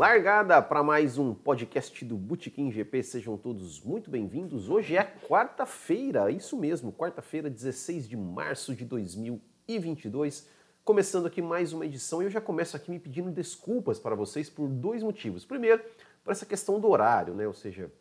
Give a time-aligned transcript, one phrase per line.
[0.00, 3.02] largada para mais um podcast do Botequim GP.
[3.02, 4.70] Sejam todos muito bem-vindos.
[4.70, 10.48] Hoje é quarta-feira, isso mesmo, quarta-feira, 16 de março de 2022.
[10.86, 14.68] Começando aqui mais uma edição eu já começo aqui me pedindo desculpas para vocês por
[14.68, 15.44] dois motivos.
[15.44, 15.82] Primeiro,
[16.24, 17.46] por essa questão do horário, né?
[17.46, 17.92] Ou seja,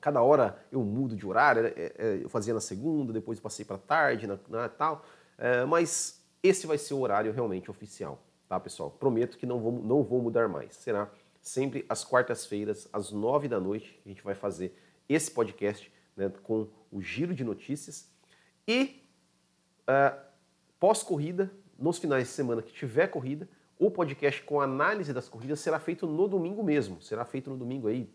[0.00, 1.72] cada hora eu mudo de horário, né?
[1.76, 5.04] é, é, eu fazia na segunda, depois passei para tarde, na, na tal,
[5.36, 8.90] é, mas esse vai ser o horário realmente oficial tá, pessoal?
[8.90, 10.74] Prometo que não vou, não vou mudar mais.
[10.76, 11.10] Será
[11.46, 14.76] sempre às quartas-feiras, às nove da noite, a gente vai fazer
[15.08, 18.10] esse podcast né, com o giro de notícias.
[18.66, 19.00] E
[19.82, 20.18] uh,
[20.80, 25.78] pós-corrida, nos finais de semana que tiver corrida, o podcast com análise das corridas será
[25.78, 27.00] feito no domingo mesmo.
[27.00, 28.10] Será feito no domingo aí.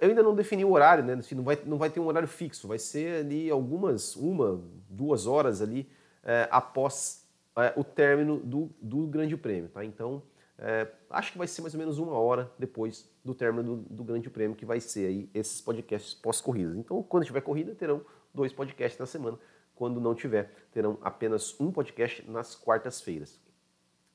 [0.00, 1.18] Eu ainda não defini o horário, né?
[1.32, 5.60] Não vai, não vai ter um horário fixo, vai ser ali algumas, uma, duas horas
[5.60, 5.88] ali
[6.22, 9.68] é, após é, o término do, do Grande Prêmio.
[9.70, 9.84] Tá?
[9.84, 10.22] Então,
[10.58, 14.04] é, acho que vai ser mais ou menos uma hora depois do término do, do
[14.04, 16.76] Grande Prêmio que vai ser aí esses podcasts pós-corridas.
[16.76, 19.38] Então, quando tiver corrida, terão dois podcasts na semana.
[19.74, 23.40] Quando não tiver, terão apenas um podcast nas quartas-feiras.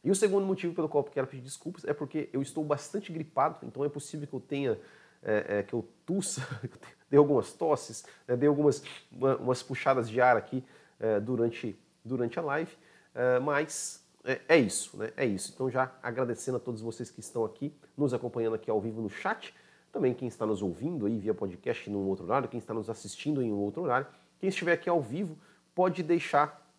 [0.02, 3.12] E o segundo motivo pelo qual eu quero pedir desculpas é porque eu estou bastante
[3.12, 4.80] gripado, então é possível que eu tenha,
[5.22, 6.42] é, é, que eu tussa,
[7.12, 8.82] dê algumas tosses, né, dê algumas
[9.12, 10.64] uma, umas puxadas de ar aqui
[10.98, 12.72] é, durante, durante a live.
[13.10, 15.12] Uh, mas é, é, isso, né?
[15.18, 15.52] É isso.
[15.54, 19.10] Então já agradecendo a todos vocês que estão aqui, nos acompanhando aqui ao vivo no
[19.10, 19.56] chat,
[19.92, 23.42] também quem está nos ouvindo aí via podcast num outro horário, quem está nos assistindo
[23.42, 24.06] em um outro horário,
[24.40, 25.36] quem estiver aqui ao vivo
[25.74, 26.72] pode deixar,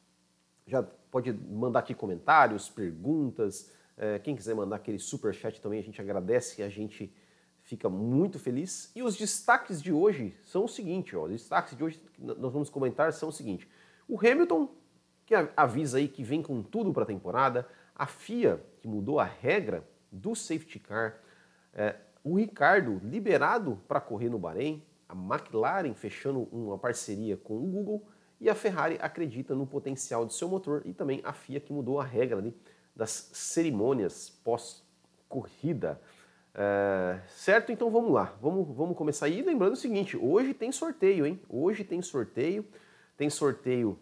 [0.64, 5.82] já pode mandar aqui comentários, perguntas, é, quem quiser mandar aquele super chat também a
[5.82, 7.12] gente agradece e a gente
[7.62, 8.92] fica muito feliz.
[8.94, 12.52] E os destaques de hoje são o seguinte, ó, os destaques de hoje que nós
[12.52, 13.68] vamos comentar são o seguinte:
[14.08, 14.68] o Hamilton
[15.30, 17.64] que avisa aí que vem com tudo para a temporada,
[17.95, 21.20] a FIA, que mudou a regra do safety car,
[21.73, 27.61] é, o Ricardo liberado para correr no Bahrein, a McLaren fechando uma parceria com o
[27.61, 28.08] Google
[28.40, 32.01] e a Ferrari acredita no potencial de seu motor e também a FIA que mudou
[32.01, 32.52] a regra ali
[32.96, 36.01] das cerimônias pós-corrida.
[36.52, 37.70] É, certo?
[37.70, 39.42] Então vamos lá, vamos, vamos começar aí.
[39.42, 41.40] Lembrando o seguinte: hoje tem sorteio, hein?
[41.48, 42.67] Hoje tem sorteio,
[43.17, 43.96] tem sorteio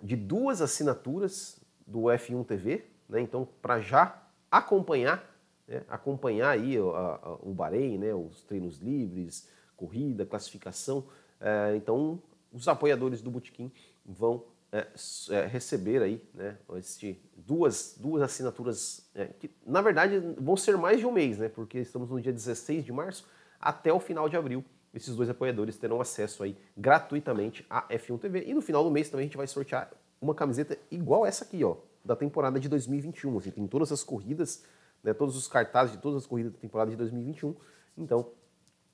[0.00, 3.20] de duas assinaturas do F1 TV, né?
[3.20, 5.24] Então, para já acompanhar,
[5.66, 5.82] né?
[5.88, 8.14] acompanhar aí a, a, o Bahrein, né?
[8.14, 11.04] Os treinos livres, corrida, classificação.
[11.40, 12.22] É, então,
[12.52, 13.70] os apoiadores do Botequim
[14.04, 14.86] vão é,
[15.30, 16.56] é, receber aí, né?
[16.76, 21.48] Este, duas, duas assinaturas que, na verdade, vão ser mais de um mês, né?
[21.48, 23.26] Porque estamos no dia 16 de março
[23.60, 28.44] até o final de abril esses dois apoiadores terão acesso aí gratuitamente à F1 TV.
[28.46, 29.90] E no final do mês também a gente vai sortear
[30.20, 33.38] uma camiseta igual essa aqui, ó, da temporada de 2021.
[33.38, 34.64] Assim, tem todas as corridas,
[35.02, 37.54] né, todos os cartazes de todas as corridas da temporada de 2021.
[37.96, 38.30] Então,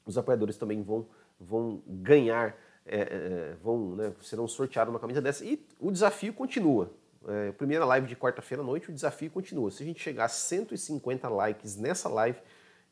[0.05, 1.07] os apoiadores também vão,
[1.41, 5.45] vão ganhar, é, é, vão, né, serão sorteados uma camisa dessa.
[5.45, 6.93] E o desafio continua.
[7.27, 9.71] É, primeira live de quarta-feira à noite, o desafio continua.
[9.71, 12.39] Se a gente chegar a 150 likes nessa live,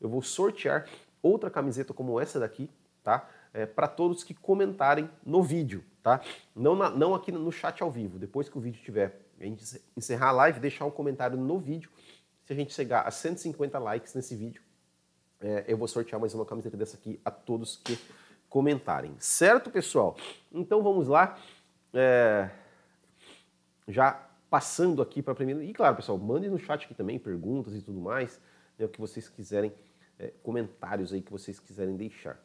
[0.01, 0.85] eu vou sortear
[1.21, 2.69] outra camiseta como essa daqui,
[3.05, 3.29] tá?
[3.53, 6.19] É, para todos que comentarem no vídeo, tá?
[6.53, 9.81] Não, na, não aqui no chat ao vivo, depois que o vídeo tiver, a gente
[9.95, 11.89] encerrar a live, deixar um comentário no vídeo.
[12.43, 14.61] Se a gente chegar a 150 likes nesse vídeo,
[15.39, 17.97] é, eu vou sortear mais uma camiseta dessa aqui a todos que
[18.49, 19.15] comentarem.
[19.19, 20.17] Certo, pessoal?
[20.51, 21.37] Então vamos lá.
[21.93, 22.49] É,
[23.87, 25.63] já passando aqui para a primeira.
[25.63, 28.39] E claro, pessoal, mandem no chat aqui também perguntas e tudo mais,
[28.77, 29.73] né, o que vocês quiserem,
[30.17, 32.39] é, comentários aí que vocês quiserem deixar.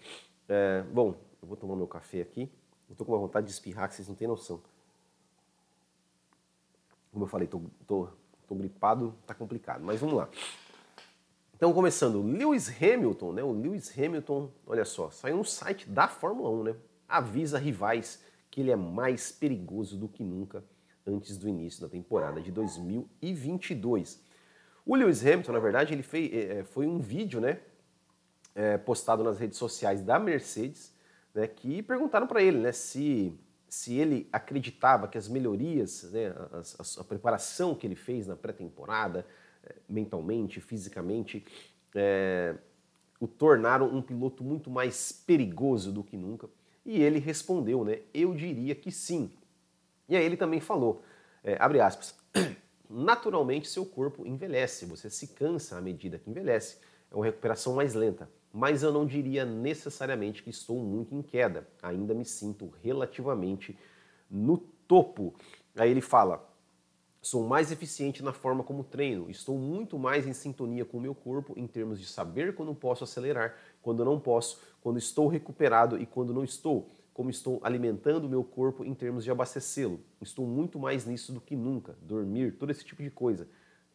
[0.53, 2.51] É, bom, eu vou tomar meu café aqui.
[2.89, 4.61] Eu tô com uma vontade de espirrar que vocês não têm noção.
[7.13, 8.09] Como eu falei, tô, tô,
[8.49, 9.85] tô gripado, tá complicado.
[9.85, 10.29] Mas vamos lá.
[11.55, 13.45] Então, começando, Lewis Hamilton, né?
[13.45, 16.77] O Lewis Hamilton, olha só, saiu no site da Fórmula 1, né?
[17.09, 18.21] Avisa rivais
[18.51, 20.65] que ele é mais perigoso do que nunca
[21.07, 24.21] antes do início da temporada de 2022.
[24.85, 27.61] O Lewis Hamilton, na verdade, ele fez, é, foi um vídeo, né?
[28.55, 30.93] É, postado nas redes sociais da Mercedes,
[31.35, 33.33] né, que perguntaram para ele né, se,
[33.69, 38.37] se ele acreditava que as melhorias, né, a, a, a preparação que ele fez na
[38.37, 39.27] pré-temporada,
[39.65, 41.45] é, mentalmente, fisicamente,
[41.95, 42.55] é,
[43.19, 46.49] o tornaram um piloto muito mais perigoso do que nunca.
[46.85, 48.01] E ele respondeu, né?
[48.15, 49.31] Eu diria que sim.
[50.09, 51.03] E aí ele também falou,
[51.45, 52.15] é, abre aspas,
[52.89, 56.79] naturalmente seu corpo envelhece, você se cansa à medida que envelhece,
[57.11, 61.69] é uma recuperação mais lenta mas eu não diria necessariamente que estou muito em queda.
[61.83, 63.79] Ainda me sinto relativamente
[64.31, 65.35] no topo.
[65.77, 66.51] Aí ele fala:
[67.23, 71.15] Sou mais eficiente na forma como treino, estou muito mais em sintonia com o meu
[71.15, 76.07] corpo em termos de saber quando posso acelerar, quando não posso, quando estou recuperado e
[76.07, 80.01] quando não estou, como estou alimentando o meu corpo em termos de abastecê-lo.
[80.23, 81.95] Estou muito mais nisso do que nunca.
[82.01, 83.47] Dormir, todo esse tipo de coisa.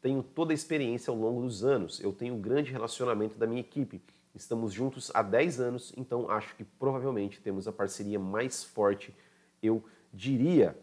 [0.03, 3.61] Tenho toda a experiência ao longo dos anos, eu tenho um grande relacionamento da minha
[3.61, 4.03] equipe.
[4.35, 9.15] Estamos juntos há 10 anos, então acho que provavelmente temos a parceria mais forte,
[9.63, 9.83] eu
[10.13, 10.77] diria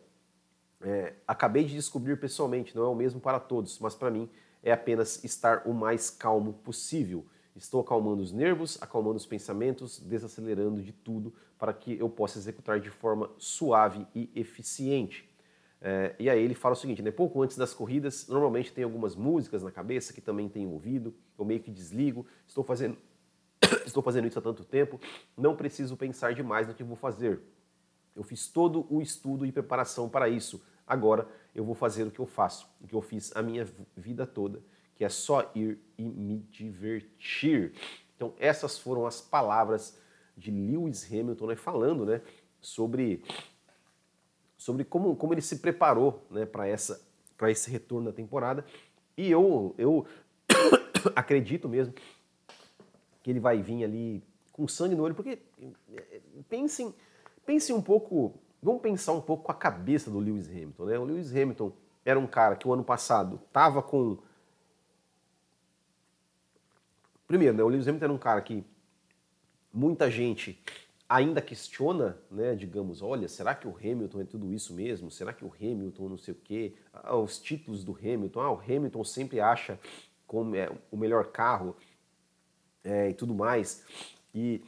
[0.82, 4.28] é, acabei de descobrir pessoalmente, não é o mesmo para todos, mas para mim
[4.62, 7.24] é apenas estar o mais calmo possível.
[7.54, 12.80] Estou acalmando os nervos, acalmando os pensamentos, desacelerando de tudo para que eu possa executar
[12.80, 15.28] de forma suave e eficiente.
[15.80, 19.14] É, e aí ele fala o seguinte, né, pouco antes das corridas, normalmente tem algumas
[19.14, 22.96] músicas na cabeça que também tenho ouvido, eu meio que desligo, estou fazendo,
[23.86, 25.00] estou fazendo isso há tanto tempo,
[25.36, 27.40] não preciso pensar demais no que vou fazer.
[28.14, 30.62] Eu fiz todo o estudo e preparação para isso.
[30.86, 33.66] Agora eu vou fazer o que eu faço, o que eu fiz a minha
[33.96, 34.60] vida toda,
[34.94, 37.72] que é só ir e me divertir.
[38.16, 39.98] Então essas foram as palavras
[40.36, 42.20] de Lewis Hamilton né, falando né,
[42.60, 43.22] sobre,
[44.56, 46.68] sobre como, como ele se preparou né, para
[47.50, 48.64] esse retorno da temporada.
[49.16, 50.06] E eu, eu
[51.14, 51.94] acredito mesmo
[53.22, 54.22] que ele vai vir ali
[54.52, 55.38] com sangue no olho, porque
[55.94, 56.94] eh, pensem,
[57.46, 60.84] pensem um pouco Vamos pensar um pouco com a cabeça do Lewis Hamilton.
[60.84, 60.98] Né?
[60.98, 61.72] O Lewis Hamilton
[62.04, 64.18] era um cara que o ano passado estava com.
[67.26, 67.62] Primeiro, né?
[67.64, 68.64] o Lewis Hamilton era um cara que
[69.72, 70.62] muita gente
[71.08, 75.10] ainda questiona, né, digamos, olha, será que o Hamilton é tudo isso mesmo?
[75.10, 76.74] Será que o Hamilton não sei o quê?
[76.90, 79.78] Ah, os títulos do Hamilton, ah, o Hamilton sempre acha
[80.26, 81.76] como é o melhor carro
[82.84, 83.84] é, e tudo mais.
[84.34, 84.62] E,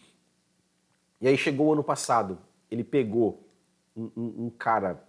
[1.20, 2.38] e aí chegou o ano passado,
[2.70, 3.48] ele pegou
[3.96, 5.02] um, um, cara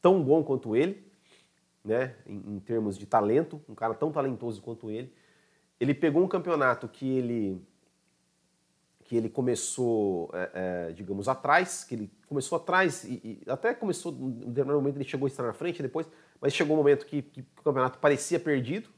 [0.00, 1.06] tão bom quanto ele,
[1.84, 5.12] né, em, em, termos de talento, um cara tão talentoso quanto ele.
[5.78, 7.62] Ele pegou um campeonato que ele
[9.08, 10.50] que ele começou, é,
[10.88, 15.08] é, digamos, atrás, que ele começou atrás e, e até começou, em determinado momento ele
[15.08, 16.06] chegou a estar na frente depois,
[16.38, 18.90] mas chegou um momento que, que o campeonato parecia perdido.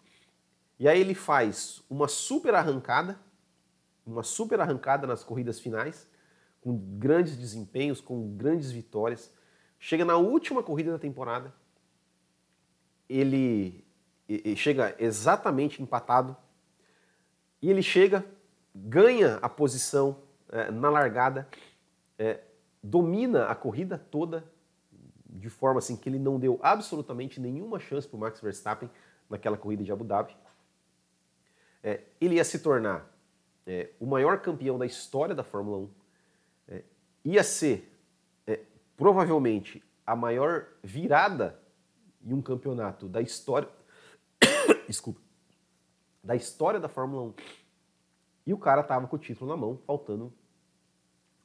[0.81, 3.21] E aí ele faz uma super arrancada,
[4.07, 6.09] uma super arrancada nas corridas finais,
[6.63, 9.31] com grandes desempenhos, com grandes vitórias.
[9.79, 11.53] Chega na última corrida da temporada,
[13.07, 13.85] ele,
[14.57, 16.35] chega exatamente empatado
[17.61, 18.25] e ele chega,
[18.75, 21.47] ganha a posição é, na largada,
[22.19, 22.41] é,
[22.83, 24.51] domina a corrida toda
[25.29, 28.91] de forma assim que ele não deu absolutamente nenhuma chance para o Max Verstappen
[29.29, 30.35] naquela corrida de Abu Dhabi.
[31.83, 33.11] É, ele ia se tornar
[33.67, 35.91] é, o maior campeão da história da Fórmula 1
[37.25, 37.91] ia ser
[38.47, 38.61] é,
[38.97, 41.59] provavelmente a maior virada
[42.25, 43.69] em um campeonato da história.
[44.89, 45.21] Desculpa.
[46.23, 47.35] Da história da Fórmula 1.
[48.47, 50.33] E o cara tava com o título na mão, faltando,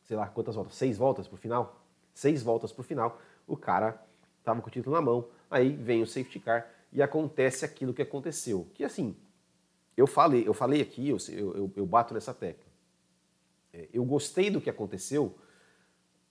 [0.04, 0.76] sei lá, quantas voltas?
[0.76, 1.82] Seis voltas pro final?
[2.14, 3.20] Seis voltas pro final.
[3.48, 4.02] O cara
[4.44, 5.28] tava com o título na mão.
[5.50, 8.68] Aí vem o safety car e acontece aquilo que aconteceu.
[8.74, 9.16] Que assim,
[9.98, 12.66] eu falei, eu falei aqui, eu, eu, eu bato nessa tecla.
[13.74, 15.36] É, eu gostei do que aconteceu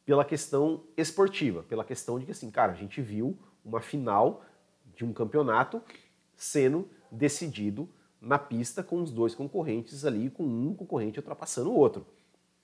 [0.04, 4.44] pela questão esportiva, pela questão de que, assim, cara, a gente viu uma final
[4.94, 5.82] de um campeonato
[6.36, 7.88] sendo decidido
[8.20, 12.06] na pista com os dois concorrentes ali, com um concorrente ultrapassando o outro.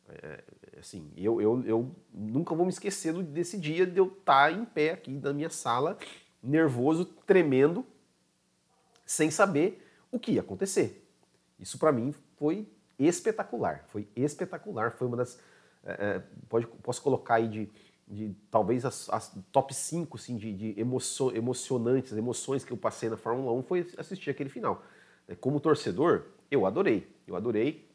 [0.08, 0.42] É,
[0.78, 4.92] assim, eu, eu, eu nunca vou me esquecer desse dia de eu estar em pé
[4.92, 5.96] aqui na minha sala,
[6.42, 7.86] nervoso, tremendo,
[9.04, 11.06] sem saber o que ia acontecer.
[11.58, 15.38] Isso para mim foi espetacular, foi espetacular, foi uma das
[15.84, 17.70] é, pode, posso colocar aí de,
[18.06, 23.08] de talvez as, as, top 5 assim, de, de emocio, emocionantes, emoções que eu passei
[23.08, 24.84] na Fórmula 1 foi assistir aquele final.
[25.26, 27.88] É, como torcedor, eu adorei, eu adorei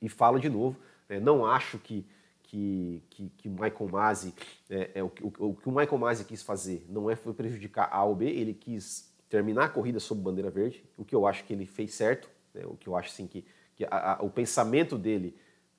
[0.00, 0.78] e falo de novo,
[1.22, 2.06] não acho que
[2.54, 4.34] que, que, que Michael Masi,
[4.70, 7.88] é, é o, o, o, que o Michael Masi quis fazer não é foi prejudicar
[7.90, 11.42] A ou B, ele quis terminar a corrida sob bandeira verde, o que eu acho
[11.42, 14.30] que ele fez certo, né, o que eu acho assim que, que a, a, o
[14.30, 15.36] pensamento dele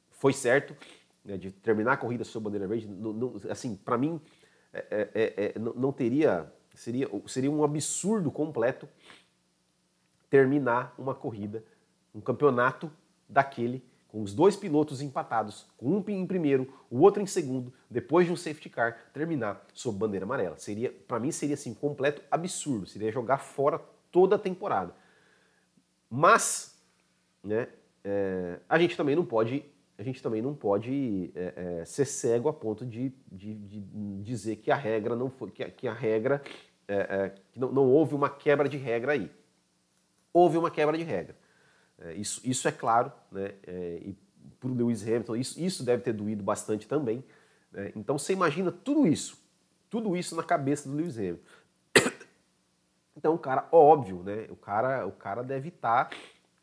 [0.09, 0.75] foi certo,
[1.23, 4.19] né, de terminar a corrida sob bandeira verde, não, não, assim, para mim,
[4.73, 8.89] é, é, é, é não teria, seria, seria um absurdo completo
[10.29, 11.63] terminar uma corrida,
[12.13, 12.91] um campeonato
[13.29, 13.81] daquele,
[14.15, 18.31] com os dois pilotos empatados, com um em primeiro, o outro em segundo, depois de
[18.31, 20.57] um safety car, terminar sob bandeira amarela.
[20.57, 23.77] Seria, para mim, seria assim, completo absurdo, seria jogar fora
[24.09, 24.95] toda a temporada.
[26.09, 26.81] Mas,
[27.43, 27.67] né,
[28.05, 29.65] é, a gente também não pode
[29.97, 33.81] a gente também não pode é, é, ser cego a ponto de, de, de,
[34.21, 36.41] dizer que a regra não foi, que a, que a regra
[36.87, 39.29] é, é, que não, não, houve uma quebra de regra aí.
[40.31, 41.35] Houve uma quebra de regra.
[41.99, 43.53] É, isso, isso é claro, né?
[43.65, 44.15] É, e
[44.59, 47.23] para o Lewis Hamilton isso, isso deve ter doído bastante também.
[47.71, 47.91] Né?
[47.95, 49.37] Então você imagina tudo isso,
[49.89, 51.43] tudo isso na cabeça do Lewis Hamilton.
[53.17, 54.45] Então o cara, óbvio, né?
[54.49, 56.17] O cara, o cara deve estar tá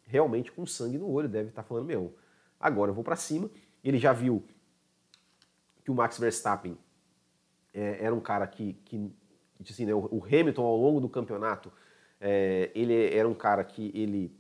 [0.05, 2.15] realmente com sangue no olho, deve estar tá falando, meu,
[2.61, 3.51] agora eu vou para cima.
[3.83, 4.45] Ele já viu
[5.83, 6.77] que o Max Verstappen
[7.73, 9.11] é, era um cara que, que
[9.71, 11.73] assim, né, o Hamilton ao longo do campeonato,
[12.21, 14.35] é, ele era um cara que ele,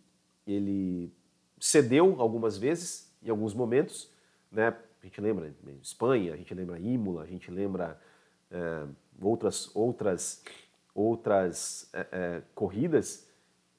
[0.46, 1.12] ele
[1.58, 4.10] cedeu algumas vezes, em alguns momentos,
[4.50, 4.74] né?
[5.02, 8.00] A gente lembra Espanha, a gente lembra Imola, a gente lembra
[8.50, 8.84] é,
[9.20, 10.42] outras outras
[10.94, 13.28] outras é, é, corridas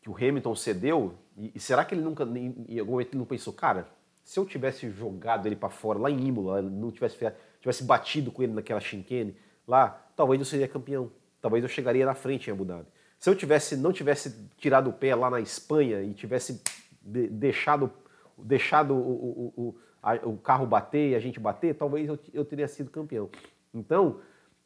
[0.02, 1.14] que o Hamilton cedeu.
[1.38, 3.88] E, e, será que ele nunca, em algum momento, ele não pensou, cara,
[4.24, 7.18] se eu tivesse jogado ele para fora lá em Imola, não tivesse
[7.62, 11.10] tivesse batido com ele naquela chicane lá, talvez eu seria campeão.
[11.42, 12.88] Talvez eu chegaria na frente em Abu Dhabi.
[13.24, 16.62] Se eu tivesse não tivesse tirado o pé lá na Espanha e tivesse
[17.02, 17.90] de, deixado
[18.38, 22.44] deixado o, o, o, a, o, carro bater e a gente bater, talvez eu, eu
[22.44, 23.30] teria sido campeão.
[23.74, 24.20] Então,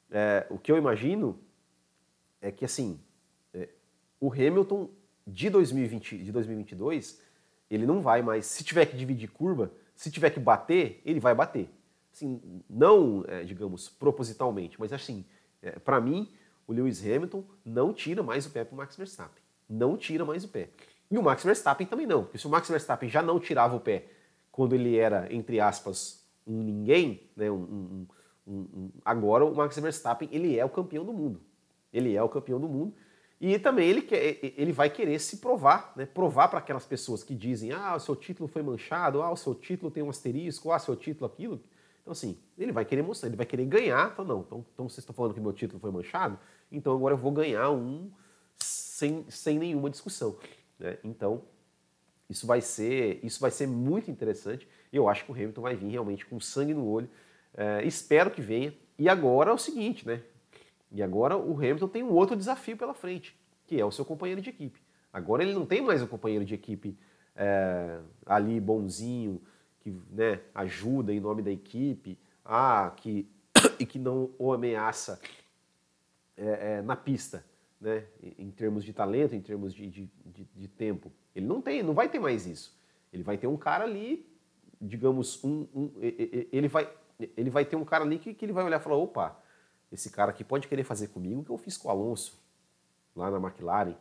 [0.09, 1.39] é, o que eu imagino
[2.41, 2.99] é que assim,
[3.53, 3.69] é,
[4.19, 4.89] o Hamilton
[5.27, 7.21] de 2020, de 2022,
[7.69, 8.47] ele não vai mais.
[8.47, 11.69] Se tiver que dividir curva, se tiver que bater, ele vai bater.
[12.11, 15.23] Assim, não, é, digamos, propositalmente, mas assim,
[15.61, 16.27] é, para mim,
[16.67, 19.41] o Lewis Hamilton não tira mais o pé para o Max Verstappen.
[19.69, 20.69] Não tira mais o pé.
[21.09, 23.79] E o Max Verstappen também não, porque se o Max Verstappen já não tirava o
[23.79, 24.07] pé
[24.51, 28.07] quando ele era, entre aspas, um ninguém, né, um,
[28.45, 31.41] um, um, agora o Max Verstappen ele é o campeão do mundo.
[31.93, 32.93] Ele é o campeão do mundo.
[33.39, 36.07] E também ele, quer, ele vai querer se provar, né?
[36.07, 39.53] provar para aquelas pessoas que dizem ah, o seu título foi manchado, ah, o seu
[39.53, 41.61] título tem um asterisco, ah, o seu título aquilo.
[42.01, 44.11] Então, assim, ele vai querer mostrar, ele vai querer ganhar.
[44.11, 46.39] Então, não, então, então vocês estão falando que meu título foi manchado,
[46.71, 48.11] então agora eu vou ganhar um
[48.57, 50.37] sem, sem nenhuma discussão.
[50.79, 50.97] Né?
[51.03, 51.43] Então,
[52.29, 54.67] isso vai, ser, isso vai ser muito interessante.
[54.91, 57.09] Eu acho que o Hamilton vai vir realmente com sangue no olho.
[57.53, 58.73] É, espero que venha.
[58.97, 60.21] E agora é o seguinte, né?
[60.91, 64.41] E agora o Hamilton tem um outro desafio pela frente, que é o seu companheiro
[64.41, 64.79] de equipe.
[65.11, 66.97] Agora ele não tem mais um companheiro de equipe
[67.35, 69.41] é, ali bonzinho,
[69.79, 73.29] que né, ajuda em nome da equipe, ah, que,
[73.79, 75.19] e que não o ameaça
[76.37, 77.43] é, é, na pista,
[77.81, 78.05] né,
[78.37, 81.11] em termos de talento, em termos de, de, de, de, tempo.
[81.35, 82.77] Ele não tem, não vai ter mais isso.
[83.11, 84.25] Ele vai ter um cara ali,
[84.79, 86.89] digamos, um, um ele, vai,
[87.35, 89.41] ele vai ter um cara ali que, que ele vai olhar e falar, opa,
[89.91, 92.39] esse cara aqui pode querer fazer comigo o que eu fiz com o Alonso,
[93.15, 93.95] lá na McLaren.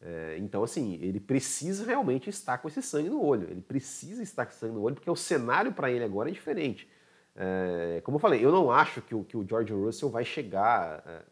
[0.00, 3.48] É, então, assim, ele precisa realmente estar com esse sangue no olho.
[3.50, 6.88] Ele precisa estar com sangue no olho, porque o cenário para ele agora é diferente.
[7.36, 11.02] É, como eu falei, eu não acho que o, que o George Russell vai chegar
[11.06, 11.22] é,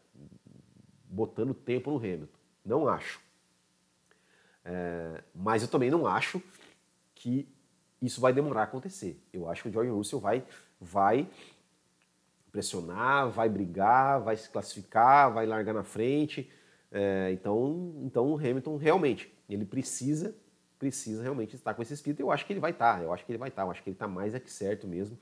[1.07, 2.37] botando tempo no Hamilton.
[2.65, 3.21] Não acho.
[4.63, 6.41] É, mas eu também não acho
[7.15, 7.47] que
[8.01, 9.19] isso vai demorar a acontecer.
[9.31, 10.45] Eu acho que o George Russell vai,
[10.79, 11.27] vai
[12.51, 16.51] pressionar, vai brigar, vai se classificar, vai largar na frente.
[16.91, 20.35] É, então, então o Hamilton realmente ele precisa
[20.77, 22.19] precisa realmente estar com esse espírito.
[22.19, 23.01] Eu acho que ele vai estar.
[23.01, 23.63] Eu acho que ele vai estar.
[23.63, 25.17] Eu acho que ele está mais é que certo mesmo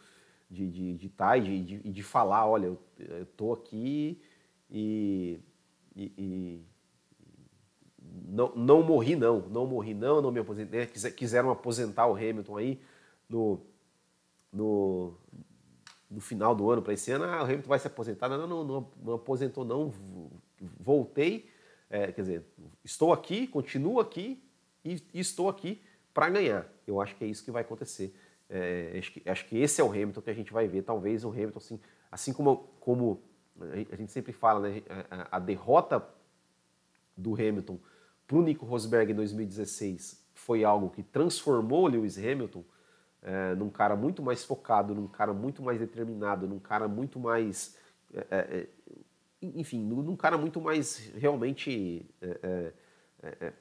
[0.49, 2.79] de, de, de estar e de, de, de falar, olha, eu,
[3.23, 4.21] estou aqui
[4.69, 5.39] e,
[5.95, 6.65] e, e,
[8.27, 10.85] não, não morri não, não morri não, não me aposentei.
[10.87, 12.81] Quiseram aposentar o Hamilton aí
[13.29, 13.59] no,
[14.51, 15.13] no,
[16.09, 18.29] no final do ano para esse ano, ah, o Hamilton vai se aposentar.
[18.29, 19.91] Não, não, não, não aposentou não,
[20.79, 21.49] voltei,
[21.89, 22.45] é, quer dizer,
[22.83, 24.43] estou aqui, continuo aqui
[24.83, 25.81] e, e estou aqui
[26.13, 26.67] para ganhar.
[26.87, 28.15] Eu acho que é isso que vai acontecer.
[28.49, 30.83] É, acho, que, acho que esse é o Hamilton que a gente vai ver.
[30.83, 31.79] Talvez o Hamilton, assim,
[32.11, 33.21] assim como, como
[33.91, 34.83] a gente sempre fala, né,
[35.31, 36.05] a, derrota
[37.15, 37.79] do Hamilton
[38.27, 42.63] para o Nico Rosberg em 2016 foi algo que transformou Lewis Hamilton
[43.21, 47.77] é, num cara muito mais focado, num cara muito mais determinado, num cara muito mais.
[48.13, 48.67] É, é, é
[49.41, 52.05] enfim, num cara muito mais realmente.
[52.21, 52.73] É,
[53.23, 53.53] é,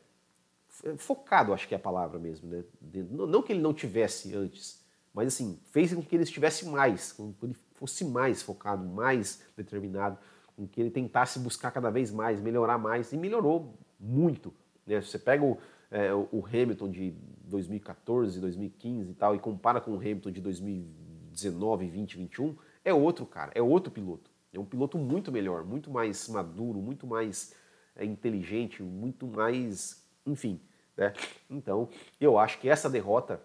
[0.96, 2.48] focado, acho que é a palavra mesmo.
[2.48, 2.64] Né?
[3.10, 4.84] Não que ele não tivesse antes,
[5.14, 7.32] mas assim, fez com que ele estivesse mais, com
[7.74, 10.18] fosse mais focado, mais determinado,
[10.56, 14.52] com que ele tentasse buscar cada vez mais, melhorar mais, e melhorou muito.
[14.86, 15.00] Né?
[15.00, 15.58] Você pega o
[15.94, 17.14] é, o Hamilton de
[17.44, 23.24] 2014, 2015 e tal, e compara com o Hamilton de 2019, 20, 21, é outro
[23.24, 24.28] cara, é outro piloto.
[24.52, 27.54] É um piloto muito melhor, muito mais maduro, muito mais
[27.94, 30.04] é, inteligente, muito mais.
[30.26, 30.60] Enfim.
[30.96, 31.12] Né?
[31.48, 31.88] Então,
[32.20, 33.40] eu acho que essa derrota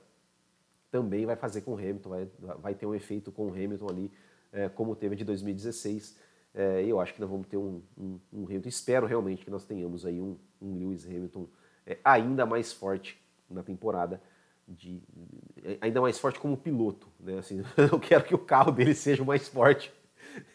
[0.91, 2.27] também vai fazer com o Hamilton, vai,
[2.59, 4.11] vai ter um efeito com o Hamilton ali,
[4.51, 6.17] é, como teve de 2016.
[6.53, 8.69] É, eu acho que nós vamos ter um, um, um Hamilton.
[8.69, 11.47] Espero realmente que nós tenhamos aí um, um Lewis Hamilton
[11.85, 14.21] é, ainda mais forte na temporada.
[14.67, 15.01] De,
[15.81, 17.07] ainda mais forte como piloto.
[17.19, 17.39] Né?
[17.39, 19.91] Assim, eu quero que o carro dele seja mais forte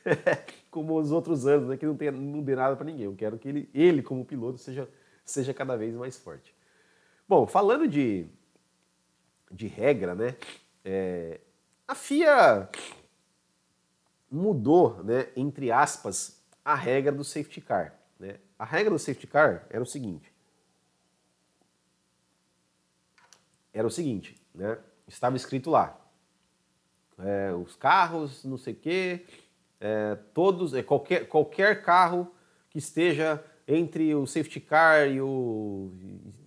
[0.70, 1.76] como os outros anos, né?
[1.76, 3.04] que não, tenha, não dê nada para ninguém.
[3.06, 4.88] Eu quero que ele, ele, como piloto, seja,
[5.24, 6.54] seja cada vez mais forte.
[7.28, 8.26] Bom, falando de,
[9.54, 10.36] de regra, né?
[10.84, 11.40] É,
[11.86, 12.68] a FIA
[14.30, 17.94] mudou, né, entre aspas, a regra do safety car.
[18.18, 18.38] Né?
[18.58, 20.32] A regra do safety car era o seguinte.
[23.72, 24.78] Era o seguinte, né?
[25.06, 26.00] Estava escrito lá.
[27.18, 29.26] É, os carros, não sei o quê,
[29.80, 32.32] é, todos, é, qualquer, qualquer carro
[32.70, 35.90] que esteja entre o safety car e o.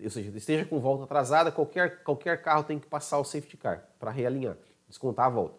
[0.01, 3.88] Ou seja, esteja com volta atrasada, qualquer, qualquer carro tem que passar o safety car
[4.00, 4.57] para realinhar,
[4.88, 5.57] descontar a volta.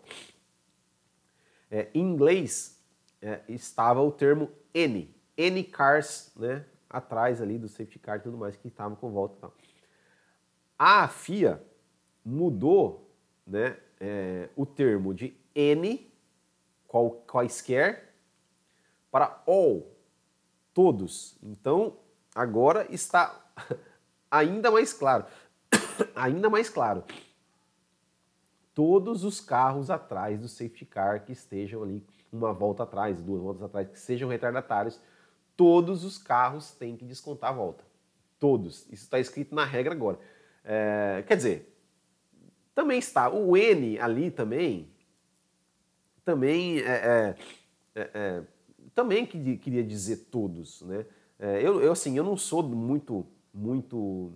[1.70, 2.80] É, em inglês
[3.20, 8.38] é, estava o termo N, N cars, né, atrás ali do safety car e tudo
[8.38, 9.54] mais, que estavam com volta e tal.
[10.78, 11.62] A FIA
[12.24, 13.10] mudou
[13.46, 16.10] né, é, o termo de N,
[16.86, 18.14] qual, quaisquer,
[19.10, 19.97] para all,
[20.78, 21.36] todos.
[21.42, 21.96] Então,
[22.32, 23.44] agora está
[24.30, 25.24] ainda mais claro.
[26.14, 27.02] ainda mais claro
[28.72, 33.64] todos os carros atrás do safety car que estejam ali uma volta atrás, duas voltas
[33.64, 35.00] atrás, que sejam retardatários,
[35.56, 37.82] todos os carros têm que descontar a volta.
[38.38, 38.82] Todos.
[38.82, 40.20] Isso está escrito na regra agora.
[40.64, 41.76] É, quer dizer,
[42.72, 44.88] também está o N ali também,
[46.24, 47.36] também é, é,
[47.96, 48.42] é, é
[48.98, 51.06] também queria dizer todos, né?
[51.38, 53.24] É, eu, eu, assim, eu não sou muito,
[53.54, 54.32] muito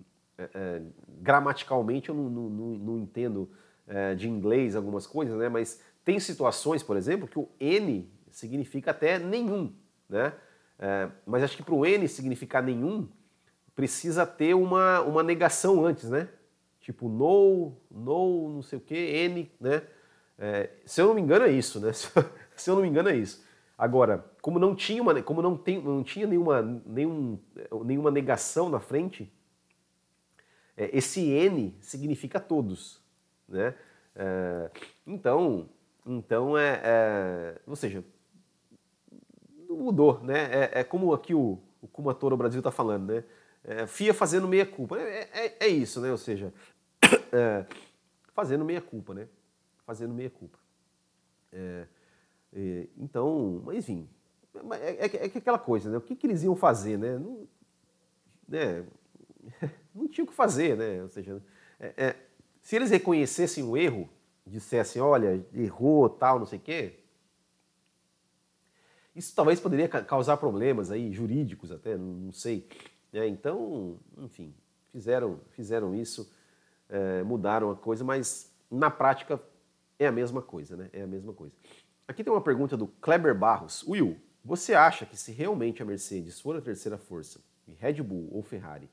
[1.19, 3.49] gramaticalmente, eu não, não, não, não entendo
[3.85, 5.49] é, de inglês algumas coisas, né?
[5.49, 9.73] Mas tem situações, por exemplo, que o N significa até nenhum,
[10.07, 10.33] né?
[10.79, 13.09] É, mas acho que para o N significar nenhum,
[13.75, 16.29] precisa ter uma, uma negação antes, né?
[16.79, 19.81] Tipo no, no, não sei o que, N, né?
[20.39, 21.91] É, se eu não me engano é isso, né?
[22.55, 23.43] Se eu não me engano é isso.
[23.83, 27.37] Agora, como não tinha, uma, como não tem, não tinha nenhuma, nenhum,
[27.83, 29.29] nenhuma negação na frente,
[30.77, 33.01] é, esse N significa todos.
[33.45, 33.75] Né?
[34.15, 34.71] É,
[35.05, 35.67] então,
[36.05, 38.05] então é, é, ou seja,
[39.69, 40.43] mudou, né?
[40.43, 43.25] É, é como aqui o, o Kumatora Brasil está falando, né?
[43.65, 46.09] É, FIA fazendo meia culpa, é, é, é, isso, né?
[46.09, 46.53] Ou seja,
[47.33, 47.65] é,
[48.33, 49.27] fazendo meia culpa, né?
[49.85, 50.57] Fazendo meia culpa.
[52.97, 54.07] Então, mas enfim,
[54.79, 55.97] é, é, aquela coisa, né?
[55.97, 57.17] O que, que eles iam fazer, né?
[57.17, 57.47] Não,
[58.47, 58.85] né?
[59.93, 61.01] não tinha o que fazer, né?
[61.01, 61.41] Ou seja,
[61.79, 62.15] é,
[62.61, 64.09] se eles reconhecessem o erro,
[64.45, 66.99] dissessem, olha, errou, tal, não sei o quê,
[69.15, 72.67] isso talvez poderia causar problemas aí, jurídicos até, não sei.
[73.11, 74.53] É, então, enfim,
[74.91, 76.31] fizeram, fizeram isso,
[76.89, 79.39] é, mudaram a coisa, mas na prática
[79.99, 80.89] é a mesma coisa, né?
[80.91, 81.53] É a mesma coisa.
[82.07, 83.83] Aqui tem uma pergunta do Kleber Barros.
[83.87, 88.29] Will, você acha que se realmente a Mercedes for a terceira força e Red Bull
[88.31, 88.89] ou Ferrari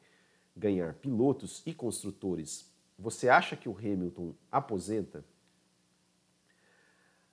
[0.57, 2.70] ganhar pilotos e construtores
[3.01, 5.25] você acha que o Hamilton aposenta?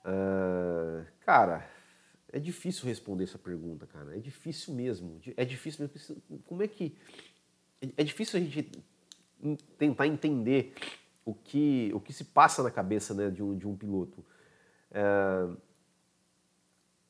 [0.05, 1.69] Uh, cara,
[2.31, 4.15] é difícil responder essa pergunta, cara.
[4.15, 5.19] É difícil mesmo.
[5.35, 6.41] É difícil mesmo.
[6.45, 6.97] Como é que.
[7.97, 8.71] É difícil a gente
[9.77, 10.73] tentar entender
[11.25, 14.25] o que, o que se passa na cabeça né, de, um, de um piloto.
[14.89, 15.57] Uh,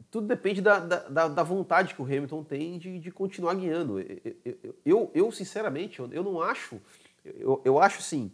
[0.09, 3.99] tudo depende da, da, da, vontade que o Hamilton tem de, de continuar guiando.
[3.99, 6.79] Eu, eu, eu sinceramente, eu, não acho.
[7.25, 8.31] Eu, eu acho assim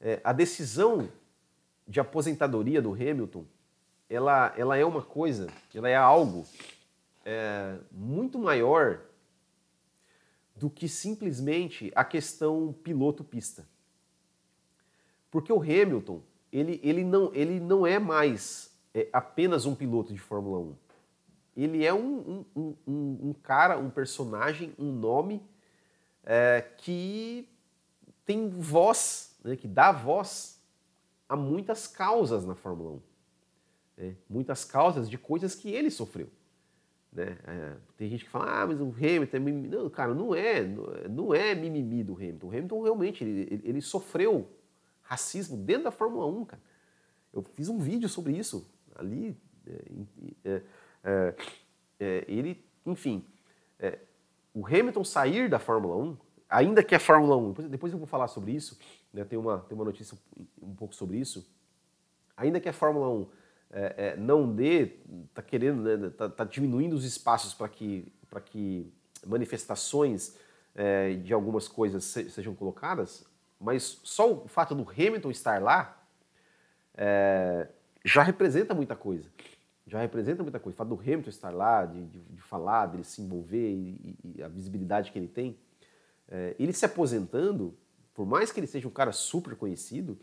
[0.00, 1.08] é, a decisão
[1.86, 3.44] de aposentadoria do Hamilton,
[4.08, 6.46] ela, ela é uma coisa, ela é algo
[7.24, 9.00] é, muito maior
[10.54, 13.66] do que simplesmente a questão piloto-pista.
[15.30, 20.18] Porque o Hamilton, ele, ele, não, ele não é mais é, apenas um piloto de
[20.18, 20.74] Fórmula 1.
[21.60, 25.42] Ele é um, um, um, um cara, um personagem, um nome
[26.24, 27.48] é, que
[28.24, 30.62] tem voz né, que dá voz
[31.28, 33.00] a muitas causas na Fórmula 1.
[33.96, 34.16] Né?
[34.28, 36.28] Muitas causas de coisas que ele sofreu.
[37.12, 37.38] Né?
[37.44, 39.68] É, tem gente que fala, ah, mas o Hamilton é mimimi.
[39.68, 40.62] Não, cara, não é,
[41.08, 42.46] não é mimimi do Hamilton.
[42.46, 44.48] O Hamilton realmente, ele, ele sofreu
[45.02, 46.62] racismo dentro da Fórmula 1, cara.
[47.32, 49.36] Eu fiz um vídeo sobre isso ali.
[49.66, 50.62] É, é,
[51.04, 53.24] é, ele, enfim,
[53.78, 53.98] é,
[54.54, 56.16] o Hamilton sair da Fórmula 1,
[56.48, 58.78] ainda que a Fórmula 1, depois, depois eu vou falar sobre isso,
[59.12, 60.16] né, tem, uma, tem uma notícia
[60.62, 61.48] um pouco sobre isso.
[62.36, 63.26] Ainda que a Fórmula 1
[63.70, 64.96] é, é, não dê,
[65.28, 68.12] está querendo, né, tá, tá, diminuindo os espaços para que,
[68.46, 68.92] que
[69.26, 70.36] manifestações
[70.74, 73.26] é, de algumas coisas se, sejam colocadas,
[73.60, 76.00] mas só o fato do Hamilton estar lá
[76.96, 77.68] é,
[78.04, 79.28] já representa muita coisa.
[79.88, 80.74] Já representa muita coisa.
[80.74, 84.42] O fato do Hamilton estar lá, de, de, de falar, dele se envolver e, e,
[84.42, 85.58] a visibilidade que ele tem.
[86.28, 87.74] É, ele se aposentando,
[88.12, 90.18] por mais que ele seja um cara super conhecido,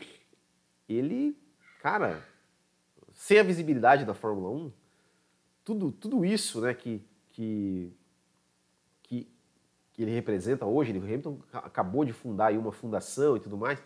[0.88, 1.36] ele,
[1.82, 2.24] cara,
[3.12, 4.72] sem a visibilidade da Fórmula 1,
[5.64, 7.92] tudo, tudo isso né, que, que,
[9.02, 9.26] que,
[9.98, 13.82] ele representa hoje, ele, o Hamilton acabou de fundar uma fundação e tudo mais,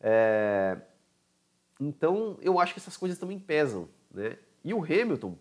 [0.00, 0.80] é,
[1.78, 3.86] então eu acho que essas coisas também pesam.
[4.10, 4.38] Né?
[4.64, 5.36] E o Hamilton,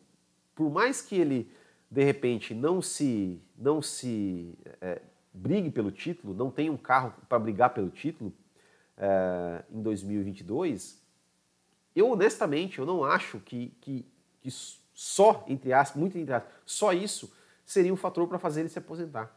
[0.55, 1.51] por mais que ele
[1.89, 5.01] de repente não se, não se é,
[5.33, 8.31] brigue pelo título, não tenha um carro para brigar pelo título
[8.97, 11.01] é, em 2022,
[11.95, 14.05] eu honestamente eu não acho que, que,
[14.41, 14.49] que
[14.93, 17.33] só, entre aspas, muito entre aspas, só isso
[17.65, 19.35] seria um fator para fazer ele se aposentar.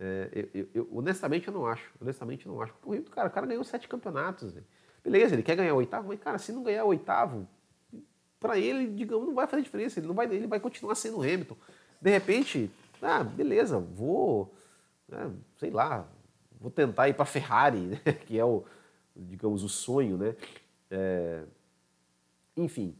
[0.00, 1.90] É, eu, eu, honestamente eu não acho.
[2.00, 2.72] Honestamente eu não acho.
[2.74, 4.54] Pô, cara, o cara ganhou sete campeonatos.
[4.54, 4.62] Né?
[5.02, 7.48] Beleza, ele quer ganhar o oitavo, mas cara, se não ganhar o oitavo,
[8.40, 9.98] para ele, digamos, não vai fazer diferença.
[9.98, 11.56] Ele não vai, ele vai continuar sendo Hamilton.
[12.00, 12.70] De repente,
[13.02, 14.54] ah, beleza, vou,
[15.08, 16.08] né, sei lá,
[16.60, 18.64] vou tentar ir para Ferrari, né, que é o,
[19.16, 20.36] digamos, o sonho, né?
[20.90, 21.42] É,
[22.56, 22.96] enfim,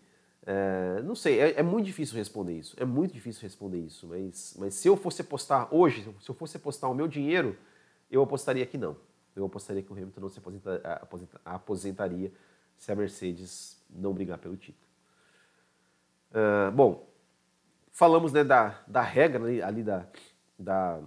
[0.51, 2.75] é, não sei, é, é, muito difícil responder isso.
[2.79, 4.07] É muito difícil responder isso.
[4.07, 7.57] Mas, mas se eu fosse apostar hoje, se eu fosse apostar o meu dinheiro,
[8.11, 8.97] eu apostaria que não.
[9.37, 12.33] Eu apostaria que o Hamilton não se aposenta, aposenta, aposentaria
[12.77, 14.88] se a Mercedes não brigar pelo título.
[16.31, 17.09] Uh, bom,
[17.91, 20.07] falamos né, da, da regra ali, ali da,
[20.59, 21.01] da,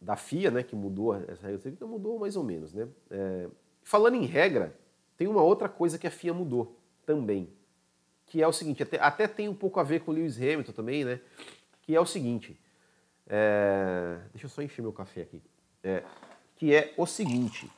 [0.00, 2.74] da FIA, né, que mudou essa regra, mudou mais ou menos.
[2.74, 2.88] Né?
[3.10, 3.48] É,
[3.82, 4.74] falando em regra,
[5.16, 7.52] tem uma outra coisa que a FIA mudou também,
[8.26, 10.72] que é o seguinte, até, até tem um pouco a ver com o Lewis Hamilton
[10.72, 11.18] também, né?
[11.82, 12.60] Que é o seguinte,
[13.26, 15.42] é, deixa eu só encher meu café aqui,
[15.82, 16.04] é,
[16.56, 17.70] que é o seguinte,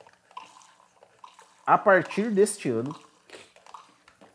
[1.65, 2.93] a partir deste ano,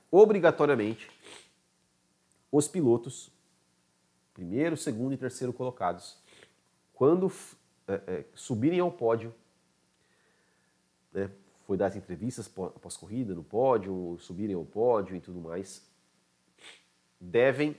[0.10, 1.12] obrigatoriamente,
[2.56, 3.30] os pilotos,
[4.34, 6.18] primeiro, segundo e terceiro colocados,
[6.94, 7.30] quando
[7.86, 9.34] é, é, subirem ao pódio,
[11.12, 11.30] né,
[11.68, 15.86] foi dar as entrevistas após corrida no pódio, subirem ao pódio e tudo mais,
[17.20, 17.76] devem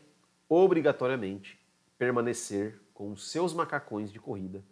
[0.46, 1.58] obrigatoriamente
[1.96, 4.62] permanecer com os seus macacões de corrida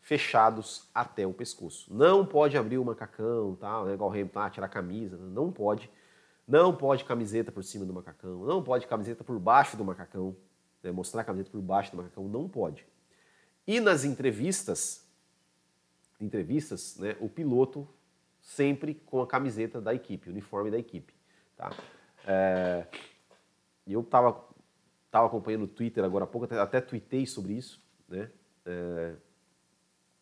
[0.00, 1.92] fechados até o pescoço.
[1.92, 5.52] Não pode abrir o macacão, tal, né, igual o Hamilton, ah, tirar a camisa, não
[5.52, 5.90] pode.
[6.50, 10.36] Não pode camiseta por cima do macacão, não pode camiseta por baixo do macacão,
[10.82, 12.84] né, mostrar a camiseta por baixo do macacão, não pode.
[13.64, 15.06] E nas entrevistas,
[16.20, 17.88] entrevistas, né, o piloto
[18.40, 21.14] sempre com a camiseta da equipe, uniforme da equipe.
[21.56, 21.72] Tá?
[22.26, 22.84] É,
[23.86, 24.44] eu estava
[25.08, 28.28] tava acompanhando o Twitter agora há pouco, até, até tuitei sobre isso, né?
[28.66, 29.14] É,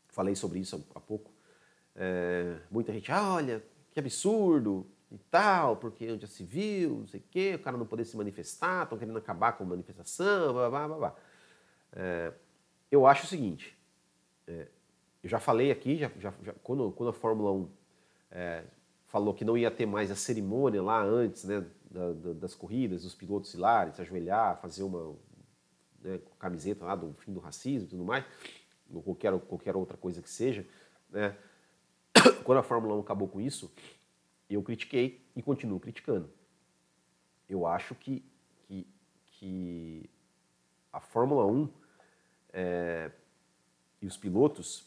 [0.08, 1.32] falei sobre isso há, há pouco.
[1.96, 7.06] É, muita gente, ah, olha, que absurdo, e tal, porque onde já se viu, não
[7.06, 10.52] sei o quê, o cara não poder se manifestar, estão querendo acabar com a manifestação,
[10.52, 11.16] blá, blá, blá, blá.
[11.92, 12.32] É,
[12.90, 13.76] eu acho o seguinte,
[14.46, 14.68] é,
[15.22, 17.70] eu já falei aqui, já, já, já, quando, quando a Fórmula 1
[18.30, 18.64] é,
[19.06, 23.02] falou que não ia ter mais a cerimônia lá antes né, da, da, das corridas,
[23.02, 23.56] dos pilotos se
[23.94, 25.16] se ajoelhar, fazer uma
[26.02, 28.24] né, camiseta lá do fim do racismo e tudo mais,
[28.92, 30.66] ou qualquer, qualquer outra coisa que seja,
[31.10, 31.34] né,
[32.44, 33.72] quando a Fórmula 1 acabou com isso,
[34.54, 36.30] eu critiquei e continuo criticando.
[37.48, 38.24] Eu acho que,
[38.66, 38.86] que,
[39.26, 40.10] que
[40.92, 41.68] a Fórmula 1
[42.52, 43.10] é,
[44.00, 44.86] e os pilotos,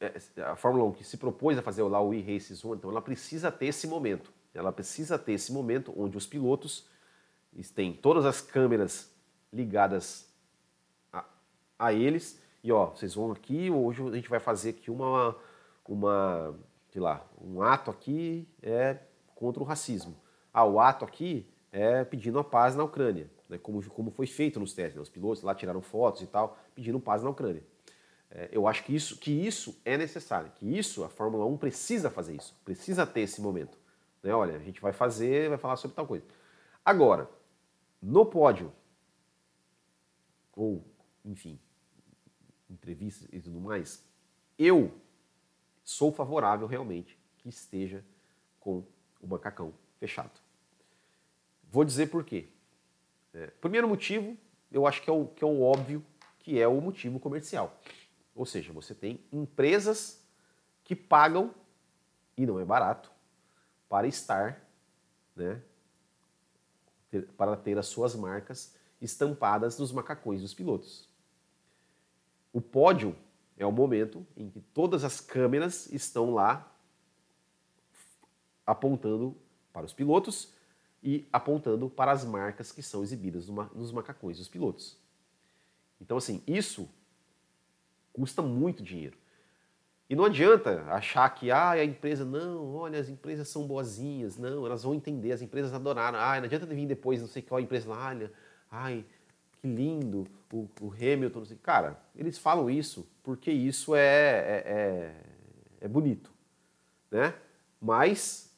[0.00, 3.02] é, a Fórmula 1 que se propôs a fazer lá o e-Races 1, então ela
[3.02, 4.32] precisa ter esse momento.
[4.54, 6.86] Ela precisa ter esse momento onde os pilotos
[7.74, 9.10] têm todas as câmeras
[9.52, 10.30] ligadas
[11.12, 11.24] a,
[11.78, 15.36] a eles e ó, vocês vão aqui, hoje a gente vai fazer aqui uma,
[15.86, 16.56] uma
[16.92, 18.98] sei lá, um ato aqui é
[19.34, 20.14] contra o racismo.
[20.52, 24.60] Ah, o ato aqui é pedindo a paz na Ucrânia, né, como, como foi feito
[24.60, 24.96] nos testes.
[24.96, 27.64] Né, os pilotos lá tiraram fotos e tal, pedindo paz na Ucrânia.
[28.30, 32.10] É, eu acho que isso, que isso é necessário, que isso, a Fórmula 1 precisa
[32.10, 33.78] fazer isso, precisa ter esse momento.
[34.22, 34.34] Né?
[34.34, 36.26] Olha, a gente vai fazer, vai falar sobre tal coisa.
[36.84, 37.28] Agora,
[38.02, 38.70] no pódio,
[40.54, 40.84] ou,
[41.24, 41.58] enfim,
[42.68, 44.04] entrevistas e tudo mais,
[44.58, 44.92] eu
[45.84, 48.04] sou favorável realmente que esteja
[48.60, 48.84] com
[49.20, 50.40] o macacão fechado.
[51.70, 52.48] Vou dizer por quê.
[53.34, 54.36] É, primeiro motivo,
[54.70, 56.04] eu acho que é, o, que é o óbvio,
[56.38, 57.80] que é o motivo comercial.
[58.34, 60.22] Ou seja, você tem empresas
[60.84, 61.54] que pagam,
[62.36, 63.10] e não é barato,
[63.88, 64.60] para estar
[65.36, 65.60] né,
[67.10, 71.08] ter, para ter as suas marcas estampadas nos macacões dos pilotos.
[72.52, 73.16] O pódio
[73.56, 76.72] é o momento em que todas as câmeras estão lá
[78.66, 79.36] apontando
[79.72, 80.52] para os pilotos
[81.02, 84.96] e apontando para as marcas que são exibidas nos macacões dos pilotos.
[86.00, 86.88] Então, assim, isso
[88.12, 89.16] custa muito dinheiro.
[90.08, 94.66] E não adianta achar que ah, a empresa, não, olha, as empresas são boazinhas, não,
[94.66, 96.18] elas vão entender, as empresas adoraram.
[96.18, 98.30] Ah, não adianta vir depois, não sei qual empresa, olha,
[98.70, 99.04] ai,
[99.60, 101.56] que lindo, o, o Hamilton, não sei.
[101.56, 106.30] Cara, eles falam isso porque isso é, é, é, é bonito,
[107.10, 107.34] né?
[107.80, 108.54] Mas,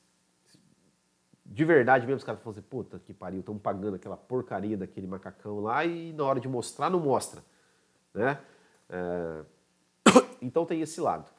[1.46, 5.06] de verdade mesmo, os caras falam assim, puta que pariu, estão pagando aquela porcaria daquele
[5.06, 7.42] macacão lá e na hora de mostrar, não mostra,
[8.12, 8.40] né?
[8.88, 9.44] É,
[10.42, 11.30] então tem esse lado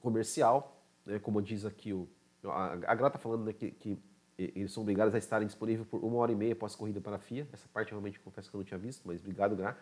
[0.00, 2.08] comercial, né, como diz aqui o.
[2.44, 4.02] A, a Gra está falando né, que, que,
[4.38, 7.16] eles são obrigados a estarem disponíveis por uma hora e meia após a corrida para
[7.16, 7.46] a FIA.
[7.52, 9.76] Essa parte realmente confesso que eu não tinha visto, mas obrigado, Gra.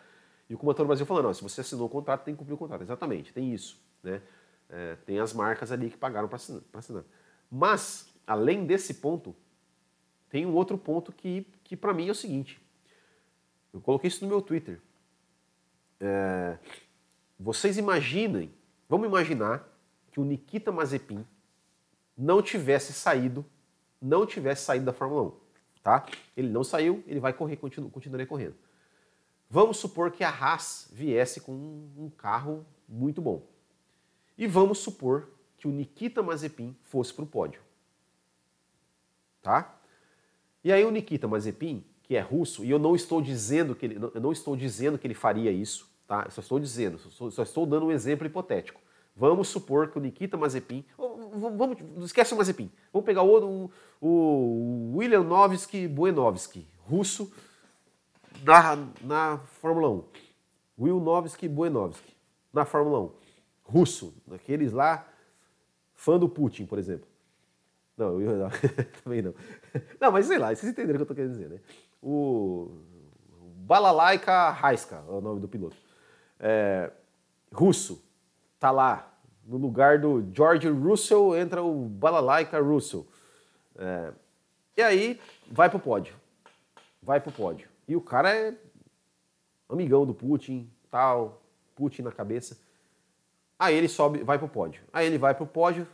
[0.49, 2.81] E o Comantor Brasil falando, se você assinou o contrato, tem que cumprir o contrato.
[2.81, 3.77] Exatamente, tem isso.
[4.01, 4.21] Né?
[4.69, 7.03] É, tem as marcas ali que pagaram para assinar, assinar.
[7.51, 9.35] Mas, além desse ponto,
[10.29, 12.61] tem um outro ponto que, que para mim é o seguinte.
[13.73, 14.79] Eu coloquei isso no meu Twitter.
[15.99, 16.57] É,
[17.39, 18.53] vocês imaginem,
[18.87, 19.67] vamos imaginar
[20.11, 21.25] que o Nikita Mazepin
[22.17, 23.45] não tivesse saído,
[24.01, 25.31] não tivesse saído da Fórmula 1,
[25.83, 26.05] tá?
[26.35, 28.55] Ele não saiu, ele vai correr, continu, continuaria correndo.
[29.49, 33.45] Vamos supor que a Haas viesse com um carro muito bom.
[34.37, 37.61] E vamos supor que o Nikita Mazepin fosse para o pódio.
[39.41, 39.77] Tá?
[40.63, 43.95] E aí o Nikita Mazepin, que é russo, e eu não estou dizendo que ele,
[43.95, 46.23] eu não estou dizendo que ele faria isso, Tá?
[46.25, 48.79] Eu só estou dizendo, só estou dando um exemplo hipotético.
[49.15, 50.83] Vamos supor que o Nikita Mazepin.
[50.97, 52.69] Vamos, esquece o Mazepin.
[52.91, 57.31] Vamos pegar o, o William Novski Buenovski, russo,
[58.43, 60.03] na, na Fórmula 1.
[60.77, 62.13] Will Novski Buenovski,
[62.51, 63.11] na Fórmula 1.
[63.63, 65.07] Russo, daqueles lá,
[65.93, 67.07] fã do Putin, por exemplo.
[67.97, 68.49] Não, eu não,
[69.03, 69.33] também não.
[69.99, 71.59] Não, mas sei lá, vocês entenderam o que eu estou querendo dizer, né?
[72.03, 72.69] O
[73.55, 75.77] Balalaika Raiska é o nome do piloto
[76.39, 76.91] é,
[77.51, 78.03] russo,
[78.59, 79.11] tá lá.
[79.45, 83.05] No lugar do George Russell entra o Balalaika Russell.
[83.77, 84.11] É,
[84.77, 86.15] e aí vai pro pódio.
[87.01, 87.69] Vai pro pódio.
[87.87, 88.53] E o cara é
[89.69, 91.41] amigão do Putin, tal,
[91.75, 92.57] Putin na cabeça.
[93.57, 94.83] Aí ele sobe, vai pro pódio.
[94.91, 95.87] Aí ele vai pro pódio.